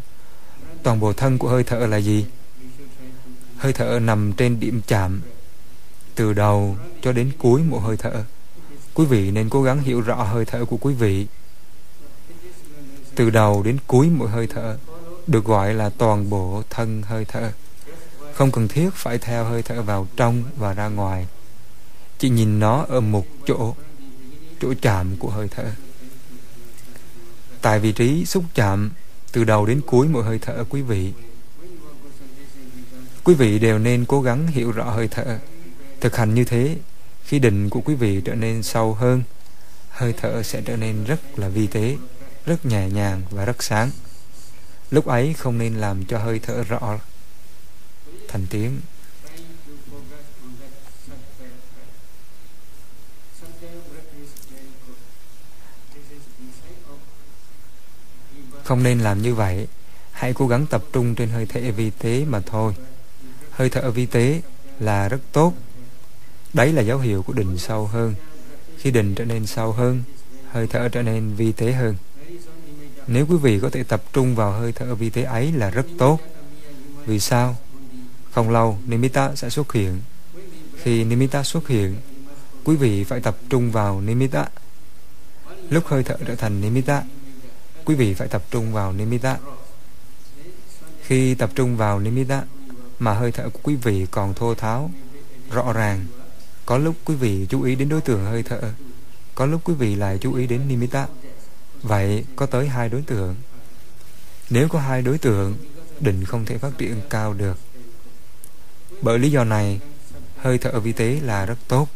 [0.83, 2.25] Toàn bộ thân của hơi thở là gì?
[3.61, 5.21] hơi thở nằm trên điểm chạm
[6.15, 8.23] từ đầu cho đến cuối một hơi thở.
[8.93, 11.27] Quý vị nên cố gắng hiểu rõ hơi thở của quý vị.
[13.15, 14.77] Từ đầu đến cuối một hơi thở
[15.27, 17.51] được gọi là toàn bộ thân hơi thở.
[18.33, 21.27] Không cần thiết phải theo hơi thở vào trong và ra ngoài.
[22.19, 23.75] Chỉ nhìn nó ở một chỗ,
[24.61, 25.71] chỗ chạm của hơi thở.
[27.61, 28.91] Tại vị trí xúc chạm
[29.31, 31.13] từ đầu đến cuối mỗi hơi thở quý vị
[33.23, 35.39] Quý vị đều nên cố gắng hiểu rõ hơi thở.
[35.99, 36.77] Thực hành như thế,
[37.23, 39.23] khi định của quý vị trở nên sâu hơn,
[39.89, 41.97] hơi thở sẽ trở nên rất là vi tế,
[42.45, 43.91] rất nhẹ nhàng và rất sáng.
[44.91, 46.99] Lúc ấy không nên làm cho hơi thở rõ
[48.27, 48.79] thành tiếng.
[58.71, 59.67] Không nên làm như vậy.
[60.11, 62.73] Hãy cố gắng tập trung trên hơi thở vi tế mà thôi.
[63.51, 64.41] Hơi thở vi tế
[64.79, 65.53] là rất tốt.
[66.53, 68.15] Đấy là dấu hiệu của định sâu hơn.
[68.77, 70.03] Khi định trở nên sâu hơn,
[70.51, 71.95] hơi thở trở nên vi tế hơn.
[73.07, 75.85] Nếu quý vị có thể tập trung vào hơi thở vi tế ấy là rất
[75.97, 76.19] tốt.
[77.05, 77.55] Vì sao?
[78.31, 80.01] Không lâu, nimitta sẽ xuất hiện.
[80.83, 81.95] Khi nimitta xuất hiện,
[82.63, 84.49] quý vị phải tập trung vào nimitta.
[85.69, 87.03] Lúc hơi thở trở thành nimitta
[87.91, 89.37] quý vị phải tập trung vào nimitta
[91.03, 92.43] khi tập trung vào nimitta
[92.99, 94.91] mà hơi thở của quý vị còn thô tháo,
[95.51, 96.05] rõ ràng.
[96.65, 98.73] Có lúc quý vị chú ý đến đối tượng hơi thở,
[99.35, 101.07] có lúc quý vị lại chú ý đến nimitta.
[101.81, 103.35] Vậy có tới hai đối tượng.
[104.49, 105.55] Nếu có hai đối tượng,
[105.99, 107.57] định không thể phát triển cao được.
[109.01, 109.79] Bởi lý do này,
[110.37, 111.87] hơi thở vi tế là rất tốt.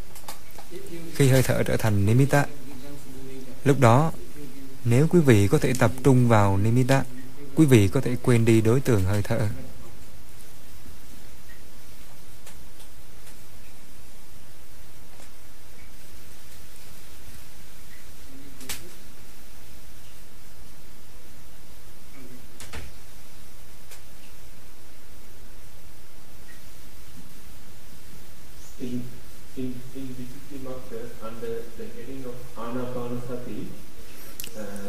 [1.16, 2.46] Khi hơi thở trở thành nimitta,
[3.64, 4.12] lúc đó,
[4.86, 7.04] nếu quý vị có thể tập trung vào nimitta,
[7.56, 9.48] quý vị có thể quên đi đối tượng hơi thở.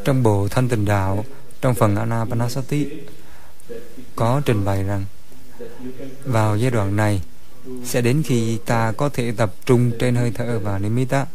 [0.07, 1.25] Trong bộ Thanh Tịnh Đạo,
[1.61, 2.87] trong phần Anapanasati,
[4.17, 5.05] có trình bày rằng
[6.25, 7.23] vào giai đoạn này
[7.85, 11.27] sẽ đến khi ta có thể tập trung trên hơi thở và nimitta.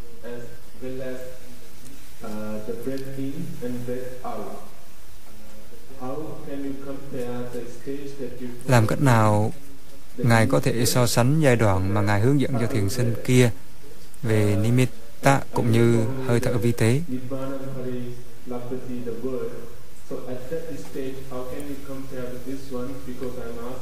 [8.66, 9.52] Làm cách nào
[10.16, 13.50] Ngài có thể so sánh giai đoạn mà Ngài hướng dẫn cho thiền sinh kia
[14.22, 17.00] về nimitta cũng như hơi thở vi tế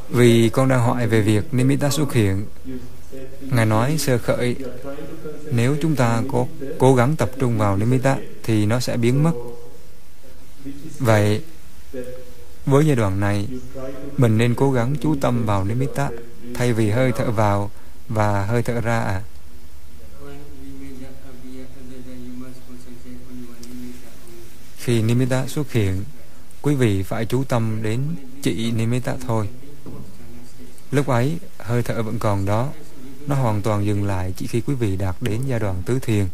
[0.09, 2.45] vì con đang hỏi về việc Nimitta xuất hiện.
[3.41, 4.57] Ngài nói sơ khởi
[5.53, 6.47] Nếu chúng ta có
[6.79, 9.33] cố gắng tập trung vào Nimitta Thì nó sẽ biến mất.
[10.99, 11.43] Vậy
[12.67, 13.49] Với giai đoạn này
[14.17, 16.11] Mình nên cố gắng chú tâm vào Nimitta
[16.55, 17.71] Thay vì hơi thở vào
[18.09, 19.23] Và hơi thở ra à
[24.91, 26.05] Khi Nimitta xuất hiện
[26.63, 28.01] Quý vị phải chú tâm đến
[28.43, 29.49] chị Nimitta thôi
[30.91, 32.69] Lúc ấy, hơi thở vẫn còn đó.
[33.27, 36.27] Nó hoàn toàn dừng lại chỉ khi quý vị đạt đến giai đoạn tứ thiền.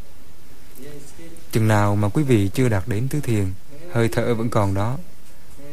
[1.52, 3.46] Chừng nào mà quý vị chưa đạt đến tứ thiền,
[3.92, 4.98] hơi thở vẫn còn đó.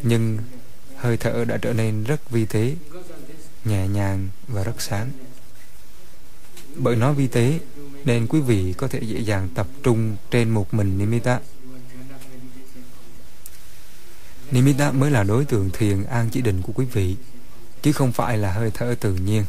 [0.02, 0.38] Nhưng
[0.98, 2.76] hơi thở đã trở nên rất vi tế,
[3.66, 5.12] nhẹ nhàng và rất sáng.
[6.76, 7.60] Bởi nó vi tế,
[8.06, 11.40] nên quý vị có thể dễ dàng tập trung trên một mình Nimitta.
[14.54, 17.16] Nimitta mới là đối tượng thiền an chỉ định của quý vị
[17.82, 19.46] chứ không phải là hơi thở tự nhiên.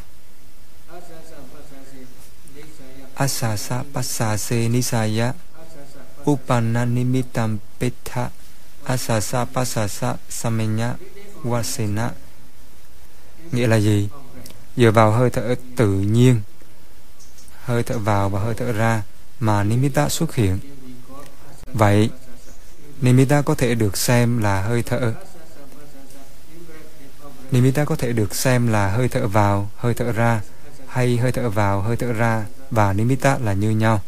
[3.15, 5.33] Asasa pasase nisaya
[6.31, 8.29] upananimitam petha
[8.83, 10.93] asasa pasasa samenya
[11.43, 12.09] wasena
[13.51, 14.09] nghĩa là gì?
[14.77, 16.41] Dựa vào hơi thở tự nhiên,
[17.63, 19.03] hơi thở vào và hơi thở ra
[19.39, 20.59] mà nimitta xuất hiện.
[21.73, 22.09] Vậy,
[23.01, 25.13] nimitta có thể được xem là hơi thở
[27.51, 30.41] Nimitta có thể được xem là hơi thở vào, hơi thở ra,
[30.87, 34.01] hay hơi thở vào, hơi thở ra và Nimitta là như nhau.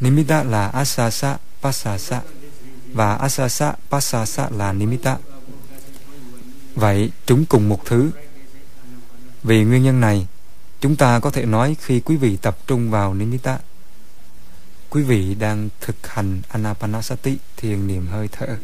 [0.00, 2.20] Nimitta là Asasa, Pasasa
[2.92, 5.16] và Asasa, Pasasa là Nimitta.
[6.74, 8.10] Vậy, chúng cùng một thứ.
[9.42, 10.26] Vì nguyên nhân này,
[10.80, 13.58] chúng ta có thể nói khi quý vị tập trung vào Nimitta,
[14.94, 18.56] quý vị đang thực hành Anapanasati, thiền niệm hơi thở.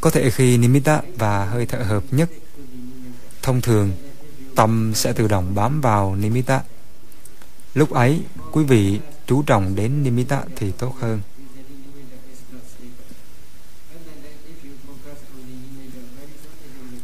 [0.00, 2.30] Có thể khi nimitta và hơi thở hợp nhất,
[3.42, 3.92] thông thường
[4.56, 6.62] tâm sẽ tự động bám vào nimitta.
[7.74, 8.20] Lúc ấy,
[8.52, 11.20] quý vị chú trọng đến nimitta thì tốt hơn.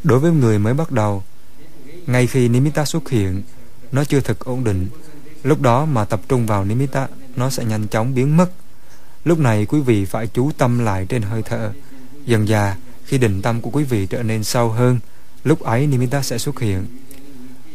[0.04, 1.22] Đối với người mới bắt đầu,
[2.06, 3.42] ngay khi nimitta xuất hiện,
[3.92, 4.88] nó chưa thực ổn định.
[5.42, 8.50] Lúc đó mà tập trung vào nimitta, nó sẽ nhanh chóng biến mất.
[9.24, 11.72] Lúc này quý vị phải chú tâm lại trên hơi thở.
[12.26, 14.98] Dần dà, khi định tâm của quý vị trở nên sâu hơn,
[15.44, 16.86] lúc ấy Nimitta sẽ xuất hiện.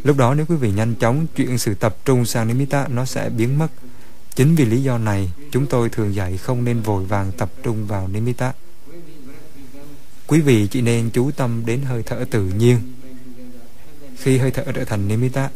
[0.03, 3.29] Lúc đó nếu quý vị nhanh chóng chuyển sự tập trung sang Nimitta, nó sẽ
[3.29, 3.67] biến mất.
[4.35, 7.87] Chính vì lý do này, chúng tôi thường dạy không nên vội vàng tập trung
[7.87, 8.53] vào Nimitta.
[10.27, 12.79] Quý vị chỉ nên chú tâm đến hơi thở tự nhiên.
[14.17, 15.49] Khi hơi thở trở thành Nimitta,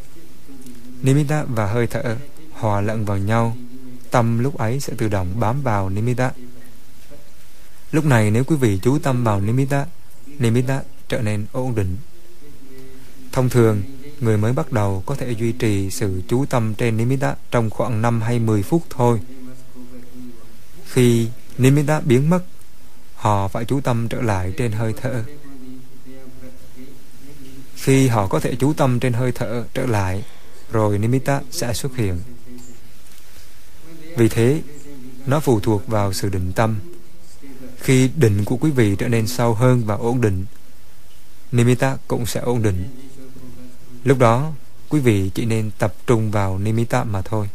[1.01, 2.17] Nimitta và hơi thở
[2.51, 3.57] hòa lẫn vào nhau,
[4.11, 6.31] tâm lúc ấy sẽ tự động bám vào Nimitta.
[7.91, 9.85] Lúc này nếu quý vị chú tâm vào Nimitta,
[10.39, 11.97] Nimitta trở nên ổn định.
[13.31, 13.81] Thông thường,
[14.19, 18.01] người mới bắt đầu có thể duy trì sự chú tâm trên Nimitta trong khoảng
[18.01, 19.19] 5 hay 10 phút thôi.
[20.85, 21.27] Khi
[21.57, 22.43] Nimitta biến mất,
[23.15, 25.23] họ phải chú tâm trở lại trên hơi thở.
[27.75, 30.23] Khi họ có thể chú tâm trên hơi thở trở lại,
[30.71, 32.19] rồi Nimitta sẽ xuất hiện.
[34.17, 34.61] Vì thế,
[35.25, 36.79] nó phụ thuộc vào sự định tâm
[37.79, 40.45] khi định của quý vị trở nên sâu hơn và ổn định,
[41.51, 42.83] Nimitta cũng sẽ ổn định.
[44.03, 44.51] Lúc đó,
[44.89, 47.49] quý vị chỉ nên tập trung vào Nimitta mà thôi.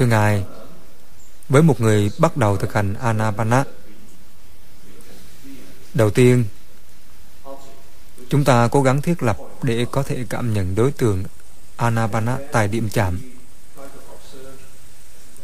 [0.00, 0.44] Thưa Ngài,
[1.48, 3.64] với một người bắt đầu thực hành Anapana,
[5.94, 6.44] đầu tiên
[8.28, 11.24] Chúng ta cố gắng thiết lập để có thể cảm nhận đối tượng
[11.76, 13.20] Anapana tại điểm chạm.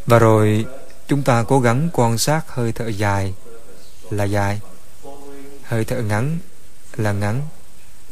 [0.07, 0.66] Và rồi
[1.07, 3.34] chúng ta cố gắng quan sát hơi thở dài
[4.11, 4.61] là dài,
[5.62, 6.38] hơi thở ngắn
[6.96, 7.42] là ngắn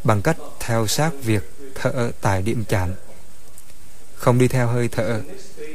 [0.05, 2.90] bằng cách theo sát việc thở tại điểm chạm.
[4.14, 5.20] Không đi theo hơi thở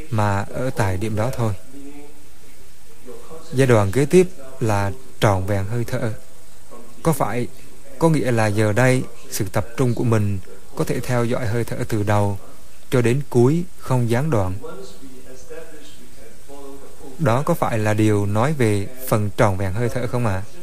[0.10, 1.54] mà ở tại điểm đó thôi.
[3.54, 4.28] Giai đoạn kế tiếp
[4.60, 6.14] là tròn vẹn hơi thở.
[7.04, 7.48] Có phải
[8.00, 10.40] có nghĩa là giờ đây, sự tập trung của mình
[10.76, 12.38] có thể theo dõi hơi thở từ đầu
[12.90, 14.54] cho đến cuối không gián đoạn.
[17.20, 20.34] Đó có phải là điều nói về phần tròn vẹn hơi thở không ạ?
[20.34, 20.59] À?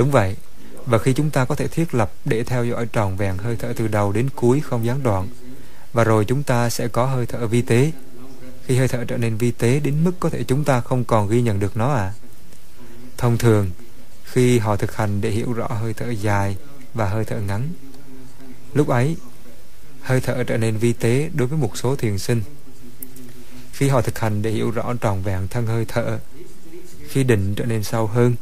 [0.00, 0.36] Đúng vậy.
[0.86, 3.72] Và khi chúng ta có thể thiết lập để theo dõi tròn vẹn hơi thở
[3.76, 5.28] từ đầu đến cuối không gián đoạn,
[5.92, 7.92] và rồi chúng ta sẽ có hơi thở vi tế.
[8.66, 11.28] Khi hơi thở trở nên vi tế đến mức có thể chúng ta không còn
[11.28, 12.12] ghi nhận được nó à?
[13.18, 13.70] Thông thường,
[14.24, 16.56] khi họ thực hành để hiểu rõ hơi thở dài
[16.94, 17.68] và hơi thở ngắn,
[18.74, 19.16] lúc ấy
[20.00, 22.42] hơi thở trở nên vi tế đối với một số thiền sinh.
[23.72, 26.18] Khi họ thực hành để hiểu rõ tròn vẹn thân hơi thở,
[27.08, 28.34] khi định trở nên sâu hơn,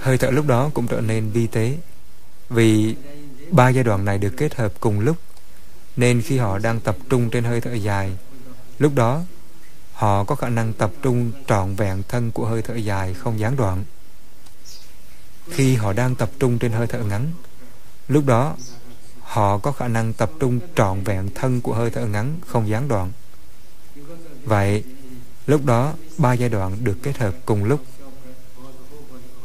[0.00, 1.76] hơi thở lúc đó cũng trở nên vi tế.
[2.50, 2.94] Vì
[3.50, 5.16] ba giai đoạn này được kết hợp cùng lúc,
[5.96, 8.12] nên khi họ đang tập trung trên hơi thở dài,
[8.78, 9.22] lúc đó
[9.92, 13.56] họ có khả năng tập trung trọn vẹn thân của hơi thở dài không gián
[13.56, 13.84] đoạn.
[15.50, 17.30] Khi họ đang tập trung trên hơi thở ngắn,
[18.08, 18.56] lúc đó
[19.20, 22.88] họ có khả năng tập trung trọn vẹn thân của hơi thở ngắn không gián
[22.88, 23.12] đoạn.
[24.44, 24.84] Vậy,
[25.46, 27.84] lúc đó ba giai đoạn được kết hợp cùng lúc.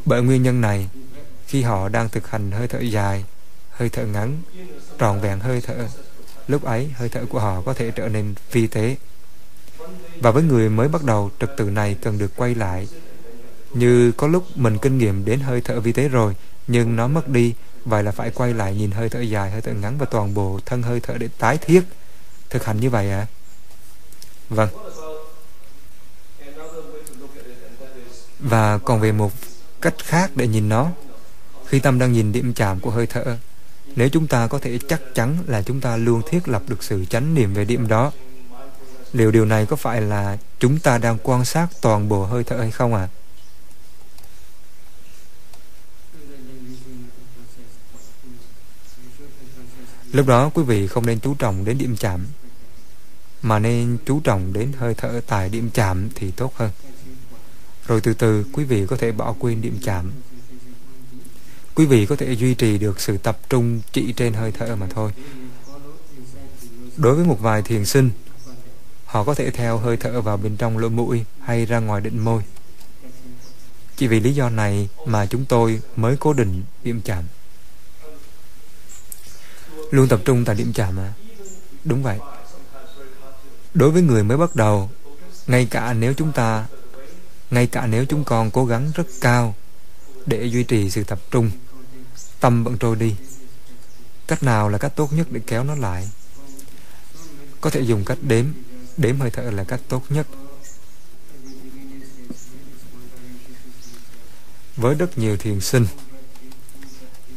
[0.06, 0.90] Bởi nguyên nhân này,
[1.48, 3.26] khi họ đang thực hành hơi thở dài,
[3.70, 4.42] hơi thở ngắn,
[4.98, 5.88] tròn vẹn hơi thở,
[6.48, 8.96] lúc ấy hơi thở của họ có thể trở nên vi tế.
[10.20, 12.88] Và với người mới bắt đầu, trật tự này cần được quay lại.
[13.74, 16.36] Như có lúc mình kinh nghiệm đến hơi thở vi tế rồi,
[16.68, 17.54] nhưng nó mất đi
[17.86, 20.60] Vậy là phải quay lại nhìn hơi thở dài, hơi thở ngắn và toàn bộ
[20.66, 21.82] thân hơi thở để tái thiết.
[22.50, 23.18] Thực hành như vậy ạ.
[23.18, 23.28] À?
[24.50, 24.70] Vâng.
[28.40, 29.32] Và còn về một
[29.84, 30.92] cách khác để nhìn nó.
[31.66, 33.38] Khi tâm đang nhìn điểm chạm của hơi thở,
[33.96, 37.06] nếu chúng ta có thể chắc chắn là chúng ta luôn thiết lập được sự
[37.06, 38.12] chánh niệm về điểm đó,
[39.14, 42.58] liệu điều này có phải là chúng ta đang quan sát toàn bộ hơi thở
[42.58, 43.02] hay không ạ?
[43.02, 43.14] À?
[50.12, 52.26] Lúc đó quý vị không nên chú trọng đến điểm chạm
[53.42, 56.70] Mà nên chú trọng đến hơi thở tại điểm chạm thì tốt hơn
[57.88, 60.12] rồi từ từ quý vị có thể bỏ quên điểm chạm.
[61.76, 64.88] Quý vị có thể duy trì được sự tập trung chỉ trên hơi thở mà
[64.90, 65.12] thôi.
[66.98, 68.10] Đối với một vài thiền sinh,
[69.06, 72.20] Họ có thể theo hơi thở vào bên trong lỗ mũi hay ra ngoài định
[72.20, 72.42] môi.
[73.96, 77.24] Chỉ vì lý do này mà chúng tôi mới cố định điểm chạm.
[79.92, 81.14] Luôn tập trung tại điểm chạm à
[81.84, 82.20] Đúng vậy.
[83.74, 84.90] Đối với người mới bắt đầu,
[85.48, 86.66] Ngay cả nếu chúng ta
[87.54, 89.56] ngay cả nếu chúng con cố gắng rất cao
[90.26, 91.52] Để duy trì sự tập trung,
[92.40, 93.16] Tâm vẫn trôi đi.
[94.28, 96.10] Cách nào là cách tốt nhất để kéo nó lại?
[97.62, 98.46] Có thể dùng cách đếm.
[98.98, 100.28] Đếm hơi thở là cách tốt nhất.
[104.78, 105.86] Với rất nhiều thiền sinh,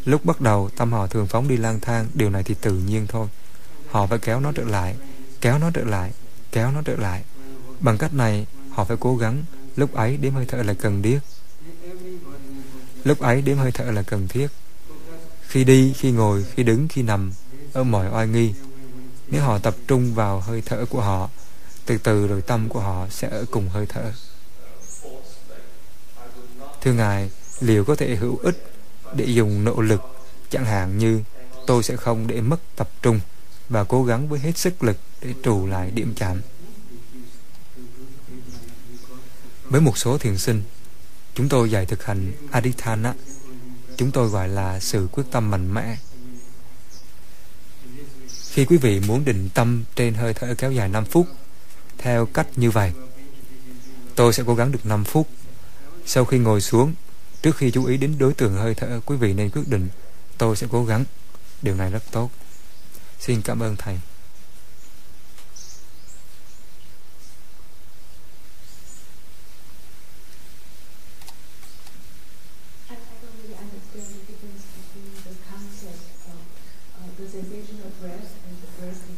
[0.05, 3.07] Lúc bắt đầu tâm họ thường phóng đi lang thang, Điều này thì tự nhiên
[3.07, 3.29] thôi.
[3.91, 4.97] Họ phải kéo nó trở lại,
[5.41, 6.13] Kéo nó trở lại,
[6.53, 7.23] Kéo nó trở lại.
[7.81, 9.45] Bằng cách này, họ phải cố gắng
[9.77, 11.19] Lúc ấy đếm hơi thở là cần thiết.
[13.05, 14.49] Lúc ấy đếm hơi thở là cần thiết.
[15.49, 17.33] Khi đi, khi ngồi, khi đứng, khi nằm
[17.73, 18.55] Ở mọi oai nghi.
[19.29, 21.31] Nếu họ tập trung vào hơi thở của họ
[21.87, 24.13] Từ từ rồi tâm của họ sẽ ở cùng hơi thở.
[26.81, 28.73] Thưa Ngài Liệu có thể hữu ích
[29.15, 30.03] để dùng nỗ lực
[30.51, 31.23] chẳng hạn như
[31.67, 33.21] tôi sẽ không để mất tập trung
[33.69, 36.41] và cố gắng với hết sức lực để trù lại điểm chạm?
[39.69, 40.63] Với một số thiền sinh
[41.35, 43.15] chúng tôi dạy thực hành adithana
[43.97, 45.97] chúng tôi gọi là sự quyết tâm mạnh mẽ
[48.51, 51.27] khi quý vị muốn định tâm trên hơi thở kéo dài 5 phút
[51.99, 52.93] theo cách như vậy
[54.15, 55.29] tôi sẽ cố gắng được 5 phút
[56.07, 56.95] sau khi ngồi xuống
[57.47, 59.89] Trước khi chú ý đến đối tượng hơi thở, quý vị nên quyết định
[60.39, 61.05] tôi sẽ cố gắng.
[61.63, 62.31] Điều này rất tốt.
[63.21, 63.99] Xin cảm ơn Thầy.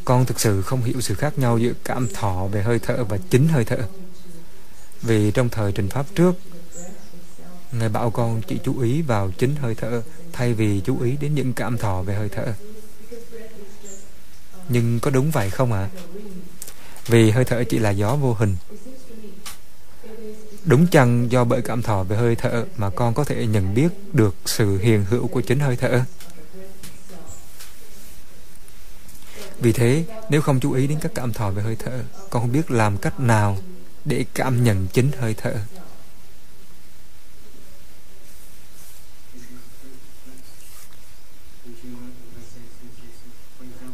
[0.09, 3.19] Con thực sự không hiểu sự khác nhau giữa cảm thọ về hơi thở và
[3.31, 3.77] chính hơi thở.
[5.03, 6.35] Vì trong thời trình Pháp trước,
[7.73, 10.03] Ngài bảo con chỉ chú ý vào chính hơi thở
[10.33, 12.53] thay vì chú ý đến những cảm thọ về hơi thở.
[14.69, 15.89] Nhưng có đúng vậy không ạ?
[15.95, 15.95] À?
[17.07, 18.57] Vì hơi thở chỉ là gió vô hình.
[20.65, 23.89] Đúng chăng do bởi cảm thọ về hơi thở mà con có thể nhận biết
[24.13, 26.01] được sự hiền hữu của chính hơi thở?
[29.61, 32.53] Vì thế, nếu không chú ý đến các cảm thọ về hơi thở, con không
[32.53, 33.59] biết làm cách nào
[34.05, 35.55] để cảm nhận chính hơi thở.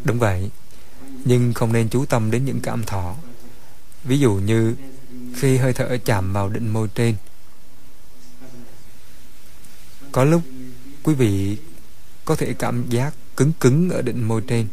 [0.05, 0.51] Đúng vậy,
[1.25, 3.15] nhưng không nên chú tâm đến những cảm thọ.
[4.05, 4.75] Ví dụ như
[5.35, 7.15] khi hơi thở chạm vào định môi trên.
[10.13, 10.43] Có lúc
[11.03, 11.57] quý vị
[12.25, 14.69] có thể cảm giác cứng cứng ở định môi trên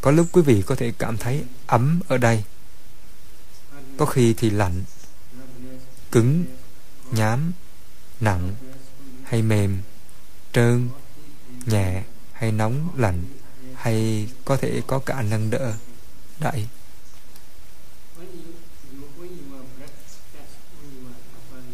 [0.00, 2.44] có lúc quý vị có thể cảm thấy ấm ở đây.
[3.96, 4.84] Có khi thì lạnh,
[6.12, 6.44] cứng,
[7.10, 7.52] nhám,
[8.20, 8.54] nặng
[9.24, 9.78] hay mềm,
[10.52, 10.88] trơn,
[11.66, 13.24] nhẹ hay nóng, lạnh
[13.74, 15.74] hay có thể có cả nâng đỡ.
[16.40, 16.66] Đẩy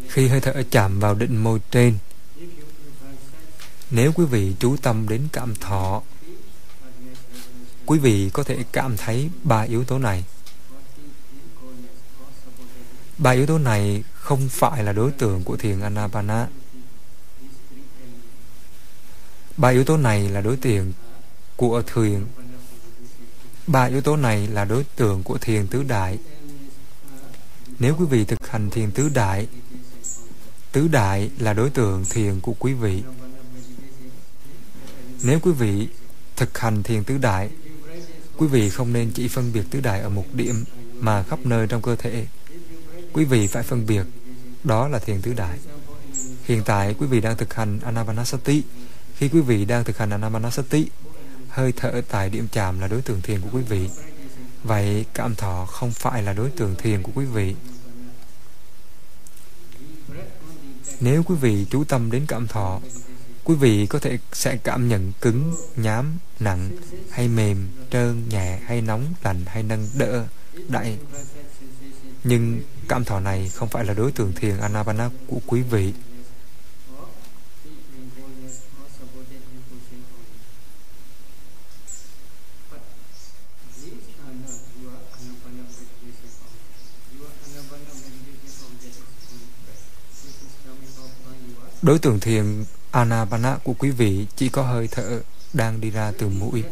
[0.09, 1.97] khi hơi thở chạm vào định môi trên,
[3.91, 6.01] nếu quý vị chú tâm đến cảm thọ
[7.87, 10.23] quý vị có thể cảm thấy ba yếu tố này
[13.17, 16.47] ba yếu tố này không phải là đối tượng của thiền Anapana.
[19.57, 20.93] Ba yếu tố này là đối tượng
[21.55, 22.25] của thiền
[23.67, 26.17] Ba yếu tố này là đối tượng của thiền tứ đại.
[27.79, 29.47] Nếu quý vị thực hành thiền tứ đại,
[30.71, 33.03] tứ đại là đối tượng thiền của quý vị.
[35.23, 35.87] Nếu quý vị
[36.35, 37.49] thực hành thiền tứ đại,
[38.37, 40.65] quý vị không nên chỉ phân biệt tứ đại ở một điểm
[40.99, 42.25] mà khắp nơi trong cơ thể.
[43.13, 44.03] Quý vị phải phân biệt,
[44.63, 45.57] đó là thiền tứ đại.
[46.43, 48.63] Hiện tại quý vị đang thực hành Anapanasati.
[49.15, 50.87] Khi quý vị đang thực hành Anapanasati,
[51.49, 53.89] hơi thở tại điểm chạm là đối tượng thiền của quý vị.
[54.63, 57.55] Vậy cảm thọ không phải là đối tượng thiền của quý vị.
[60.99, 62.79] Nếu quý vị chú tâm đến cảm thọ,
[63.47, 66.69] quý vị có thể sẽ cảm nhận cứng, nhám, nặng,
[67.09, 70.25] hay mềm, trơn, nhẹ, hay nóng, lạnh, hay nâng đỡ,
[70.67, 70.97] đại
[72.23, 75.93] Nhưng cảm thọ này không phải là đối tượng thiền Anapana của quý vị.
[91.81, 92.63] Đối tượng thiền
[92.97, 95.21] Anapana của quý vị chỉ có hơi thở
[95.53, 96.63] đang đi ra từ mũi.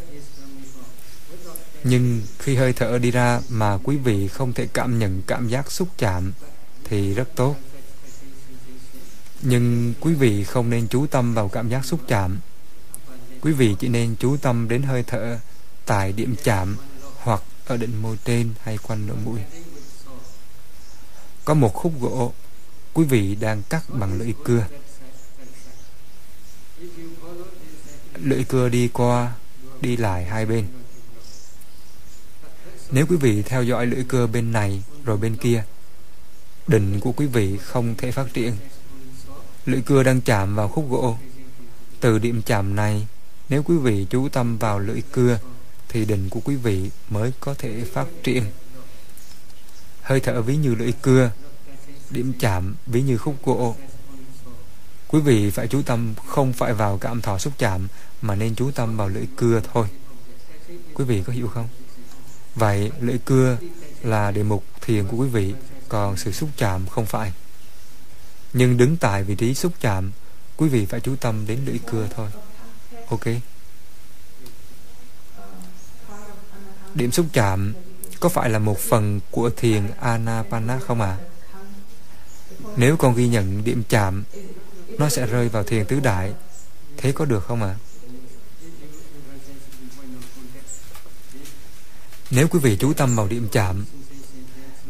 [1.84, 5.70] Nhưng khi hơi thở đi ra mà quý vị không thể cảm nhận cảm giác
[5.70, 6.32] xúc chạm
[6.84, 7.56] thì rất tốt.
[9.42, 12.38] Nhưng quý vị không nên chú tâm vào cảm giác xúc chạm.
[13.40, 15.38] Quý vị chỉ nên chú tâm đến hơi thở
[15.86, 16.76] tại điểm chạm
[17.16, 19.40] hoặc ở đỉnh môi trên hay quanh lỗ mũi.
[21.44, 22.32] Có một khúc gỗ,
[22.94, 24.66] quý vị đang cắt bằng lưỡi cưa.
[28.22, 29.32] Lưỡi cưa đi qua,
[29.80, 30.66] đi lại hai bên.
[32.90, 35.64] Nếu quý vị theo dõi lưỡi cưa bên này rồi bên kia,
[36.66, 38.52] đỉnh của quý vị không thể phát triển.
[39.66, 41.18] Lưỡi cưa đang chạm vào khúc gỗ.
[42.00, 43.06] Từ điểm chạm này,
[43.48, 45.38] nếu quý vị chú tâm vào lưỡi cưa,
[45.88, 48.44] thì đỉnh của quý vị mới có thể phát triển.
[50.02, 51.30] Hơi thở ví như lưỡi cưa,
[52.10, 53.76] điểm chạm ví như khúc gỗ.
[55.08, 57.88] Quý vị phải chú tâm không phải vào cảm thọ xúc chạm
[58.22, 59.86] mà nên chú tâm vào lưỡi cưa thôi.
[60.94, 61.68] Quý vị có hiểu không?
[62.54, 63.58] Vậy lưỡi cưa
[64.02, 65.54] là đề mục thiền của quý vị,
[65.88, 67.32] còn sự xúc chạm không phải.
[68.52, 70.12] Nhưng đứng tại vị trí xúc chạm,
[70.56, 72.28] quý vị phải chú tâm đến lưỡi cưa thôi.
[73.08, 73.24] Ok.
[76.94, 77.74] Điểm xúc chạm
[78.20, 81.16] có phải là một phần của thiền Anapana không ạ?
[81.20, 81.24] À?
[82.76, 84.24] Nếu con ghi nhận điểm chạm,
[84.98, 86.32] nó sẽ rơi vào thiền tứ đại.
[86.96, 87.68] Thế có được không ạ?
[87.68, 87.82] À?
[92.30, 93.84] Nếu quý vị chú tâm vào điểm chạm,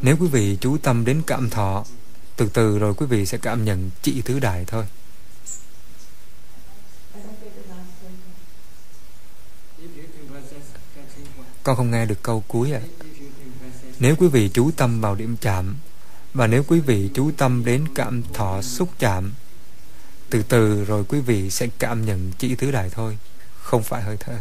[0.03, 1.85] nếu quý vị chú tâm đến cảm thọ,
[2.37, 4.85] từ từ rồi quý vị sẽ cảm nhận trị tứ đại thôi.
[11.63, 12.81] Con không nghe được câu cuối ạ.
[12.83, 13.07] À.
[13.99, 15.77] Nếu quý vị chú tâm vào điểm chạm,
[16.35, 19.33] và nếu quý vị chú tâm đến cảm thọ xúc chạm,
[20.31, 23.19] từ từ rồi quý vị sẽ cảm nhận chỉ tứ đại thôi,
[23.63, 24.37] không phải hơi thở.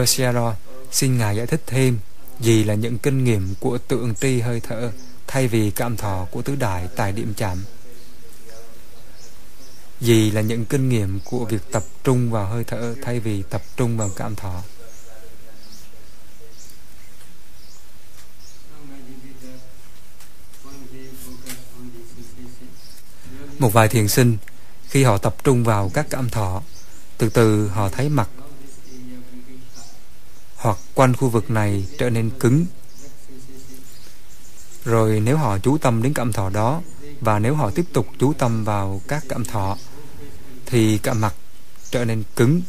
[0.00, 0.54] Thưa Sharon,
[0.92, 1.98] xin Ngài giải thích thêm
[2.40, 4.92] gì là những kinh nghiệm của tượng tri hơi thở
[5.26, 7.64] thay vì cảm thọ của tứ đại tại điểm chạm.
[10.00, 13.62] Gì là những kinh nghiệm của việc tập trung vào hơi thở thay vì tập
[13.76, 14.62] trung vào cảm thọ.
[23.58, 24.36] Một vài thiền sinh,
[24.88, 26.62] khi họ tập trung vào các cảm thọ,
[27.18, 28.28] từ từ họ thấy mặt
[30.60, 32.66] hoặc quanh khu vực này trở nên cứng.
[34.84, 36.82] Rồi nếu họ chú tâm đến cảm thọ đó,
[37.20, 39.76] và nếu họ tiếp tục chú tâm vào các cảm thọ,
[40.66, 41.34] thì cả mặt
[41.90, 42.62] trở nên cứng.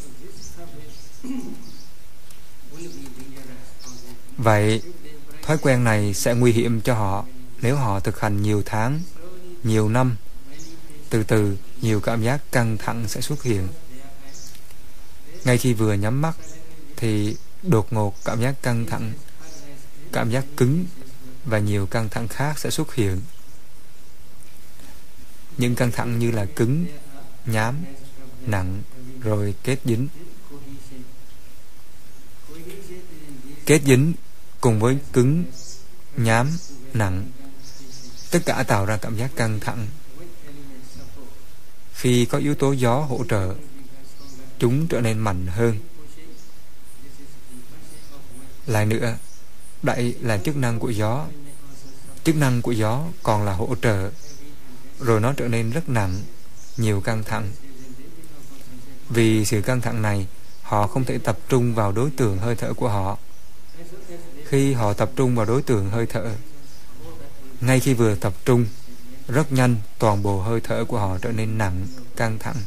[4.38, 4.82] Vậy,
[5.44, 7.26] thói quen này sẽ nguy hiểm cho họ
[7.62, 9.00] nếu họ thực hành nhiều tháng,
[9.64, 10.16] nhiều năm.
[11.10, 13.68] Từ từ, nhiều cảm giác căng thẳng sẽ xuất hiện.
[15.46, 16.38] Ngay khi vừa nhắm mắt,
[16.98, 19.14] thì đột ngột, cảm giác căng thẳng,
[20.12, 20.86] cảm giác cứng
[21.46, 23.22] và nhiều căng thẳng khác sẽ xuất hiện.
[25.58, 26.86] Những căng thẳng như là cứng,
[27.46, 27.76] nhám,
[28.46, 28.82] nặng,
[29.22, 30.08] rồi kết dính.
[33.66, 34.14] Kết dính
[34.62, 35.44] cùng với cứng,
[36.18, 36.58] nhám,
[36.94, 37.32] nặng,
[38.32, 39.88] tất cả tạo ra cảm giác căng thẳng.
[41.94, 43.56] Khi có yếu tố gió hỗ trợ,
[44.60, 45.78] chúng trở nên mạnh hơn
[48.68, 49.16] lại nữa
[49.84, 51.26] đậy là chức năng của gió.
[52.24, 54.10] Chức năng của gió còn là hỗ trợ,
[55.00, 56.22] rồi nó trở nên rất nặng,
[56.78, 57.52] nhiều căng thẳng.
[59.10, 60.28] Vì sự căng thẳng này,
[60.62, 63.18] họ không thể tập trung vào đối tượng hơi thở của họ.
[64.46, 66.36] Khi họ tập trung vào đối tượng hơi thở,
[67.62, 68.66] ngay khi vừa tập trung,
[69.28, 72.58] rất nhanh toàn bộ hơi thở của họ trở nên nặng, căng thẳng.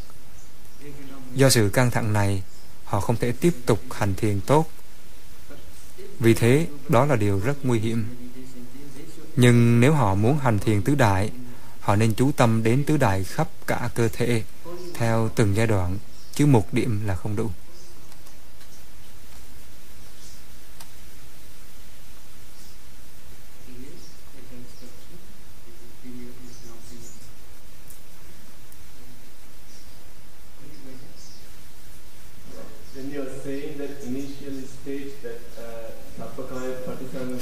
[1.34, 2.42] Do sự căng thẳng này,
[2.84, 4.66] họ không thể tiếp tục hành thiền tốt
[6.20, 8.04] vì thế, đó là điều rất nguy hiểm.
[9.36, 11.30] Nhưng nếu họ muốn hành thiền tứ đại,
[11.80, 14.42] họ nên chú tâm đến tứ đại khắp cả cơ thể
[14.94, 15.98] theo từng giai đoạn,
[16.34, 17.50] chứ một điểm là không đủ.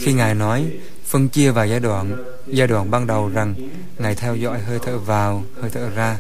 [0.03, 0.71] Khi Ngài nói
[1.05, 3.55] phân chia vào giai đoạn, giai đoạn ban đầu rằng
[3.99, 6.19] Ngài theo dõi hơi thở vào, hơi thở ra.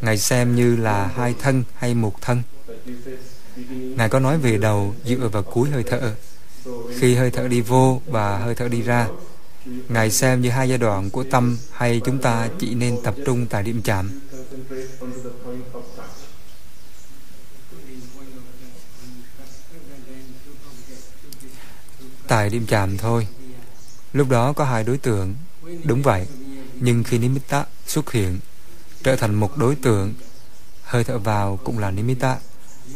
[0.00, 2.42] Ngài xem như là hai thân hay một thân.
[3.96, 6.14] Ngài có nói về đầu dựa vào cuối hơi thở.
[6.98, 9.08] Khi hơi thở đi vô và hơi thở đi ra,
[9.88, 13.46] Ngài xem như hai giai đoạn của tâm hay chúng ta chỉ nên tập trung
[13.46, 14.10] tại điểm chạm.
[22.52, 23.26] Tại điểm chạm thôi.
[24.12, 25.34] Lúc đó có hai đối tượng.
[25.84, 26.26] Đúng vậy.
[26.80, 28.38] Nhưng khi nimitta xuất hiện,
[29.02, 30.14] trở thành một đối tượng,
[30.82, 32.38] hơi thở vào cũng là nimitta,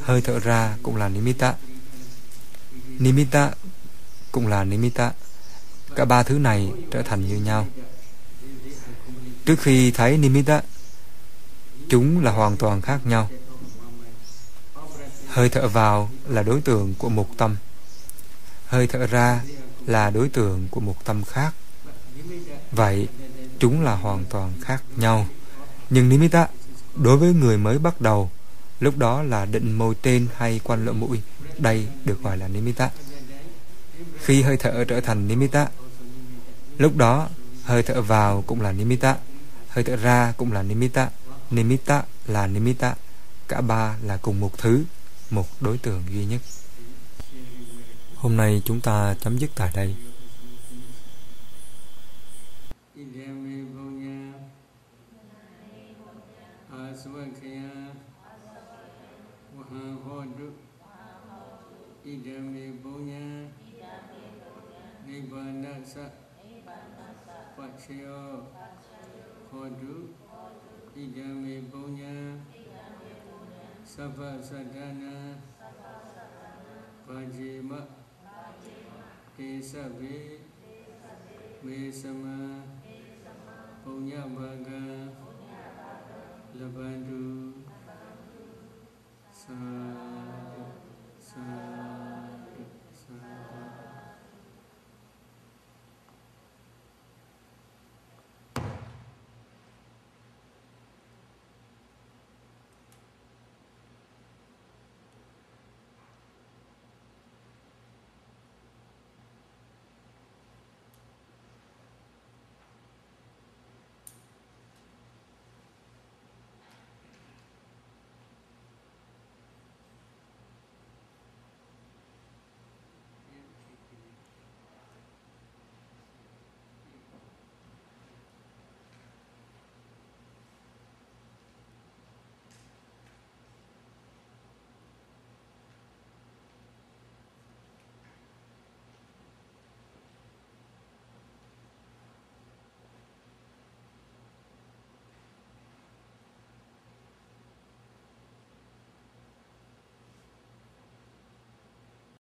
[0.02, 1.54] hơi thở ra cũng là nimitta.
[2.98, 3.50] Nimitta
[4.32, 5.12] cũng là nimitta.
[5.94, 7.66] Cả ba thứ này trở thành như nhau.
[9.44, 10.62] Trước khi thấy nimitta,
[11.88, 13.30] chúng là hoàn toàn khác nhau.
[15.28, 17.56] Hơi thở vào là đối tượng của một tâm
[18.66, 19.42] hơi thở ra
[19.86, 21.54] là đối tượng của một tâm khác.
[22.72, 23.08] Vậy,
[23.58, 25.26] chúng là hoàn toàn khác nhau.
[25.90, 26.48] Nhưng nimitta
[26.94, 28.30] đối với người mới bắt đầu,
[28.80, 31.20] lúc đó là định môi trên hay quanh lỗ mũi,
[31.58, 32.90] đây được gọi là nimitta
[34.22, 35.68] khi hơi thở trở thành nimitta
[36.78, 37.28] lúc đó
[37.64, 39.16] hơi thở vào cũng là nimitta
[39.68, 41.10] hơi thở ra cũng là nimitta
[41.50, 42.94] nimitta là nimitta
[43.48, 44.84] cả ba là cùng một thứ,
[45.30, 46.40] một đối tượng duy nhất.
[48.26, 49.94] Hôm nay chúng ta chấm dứt tại đây.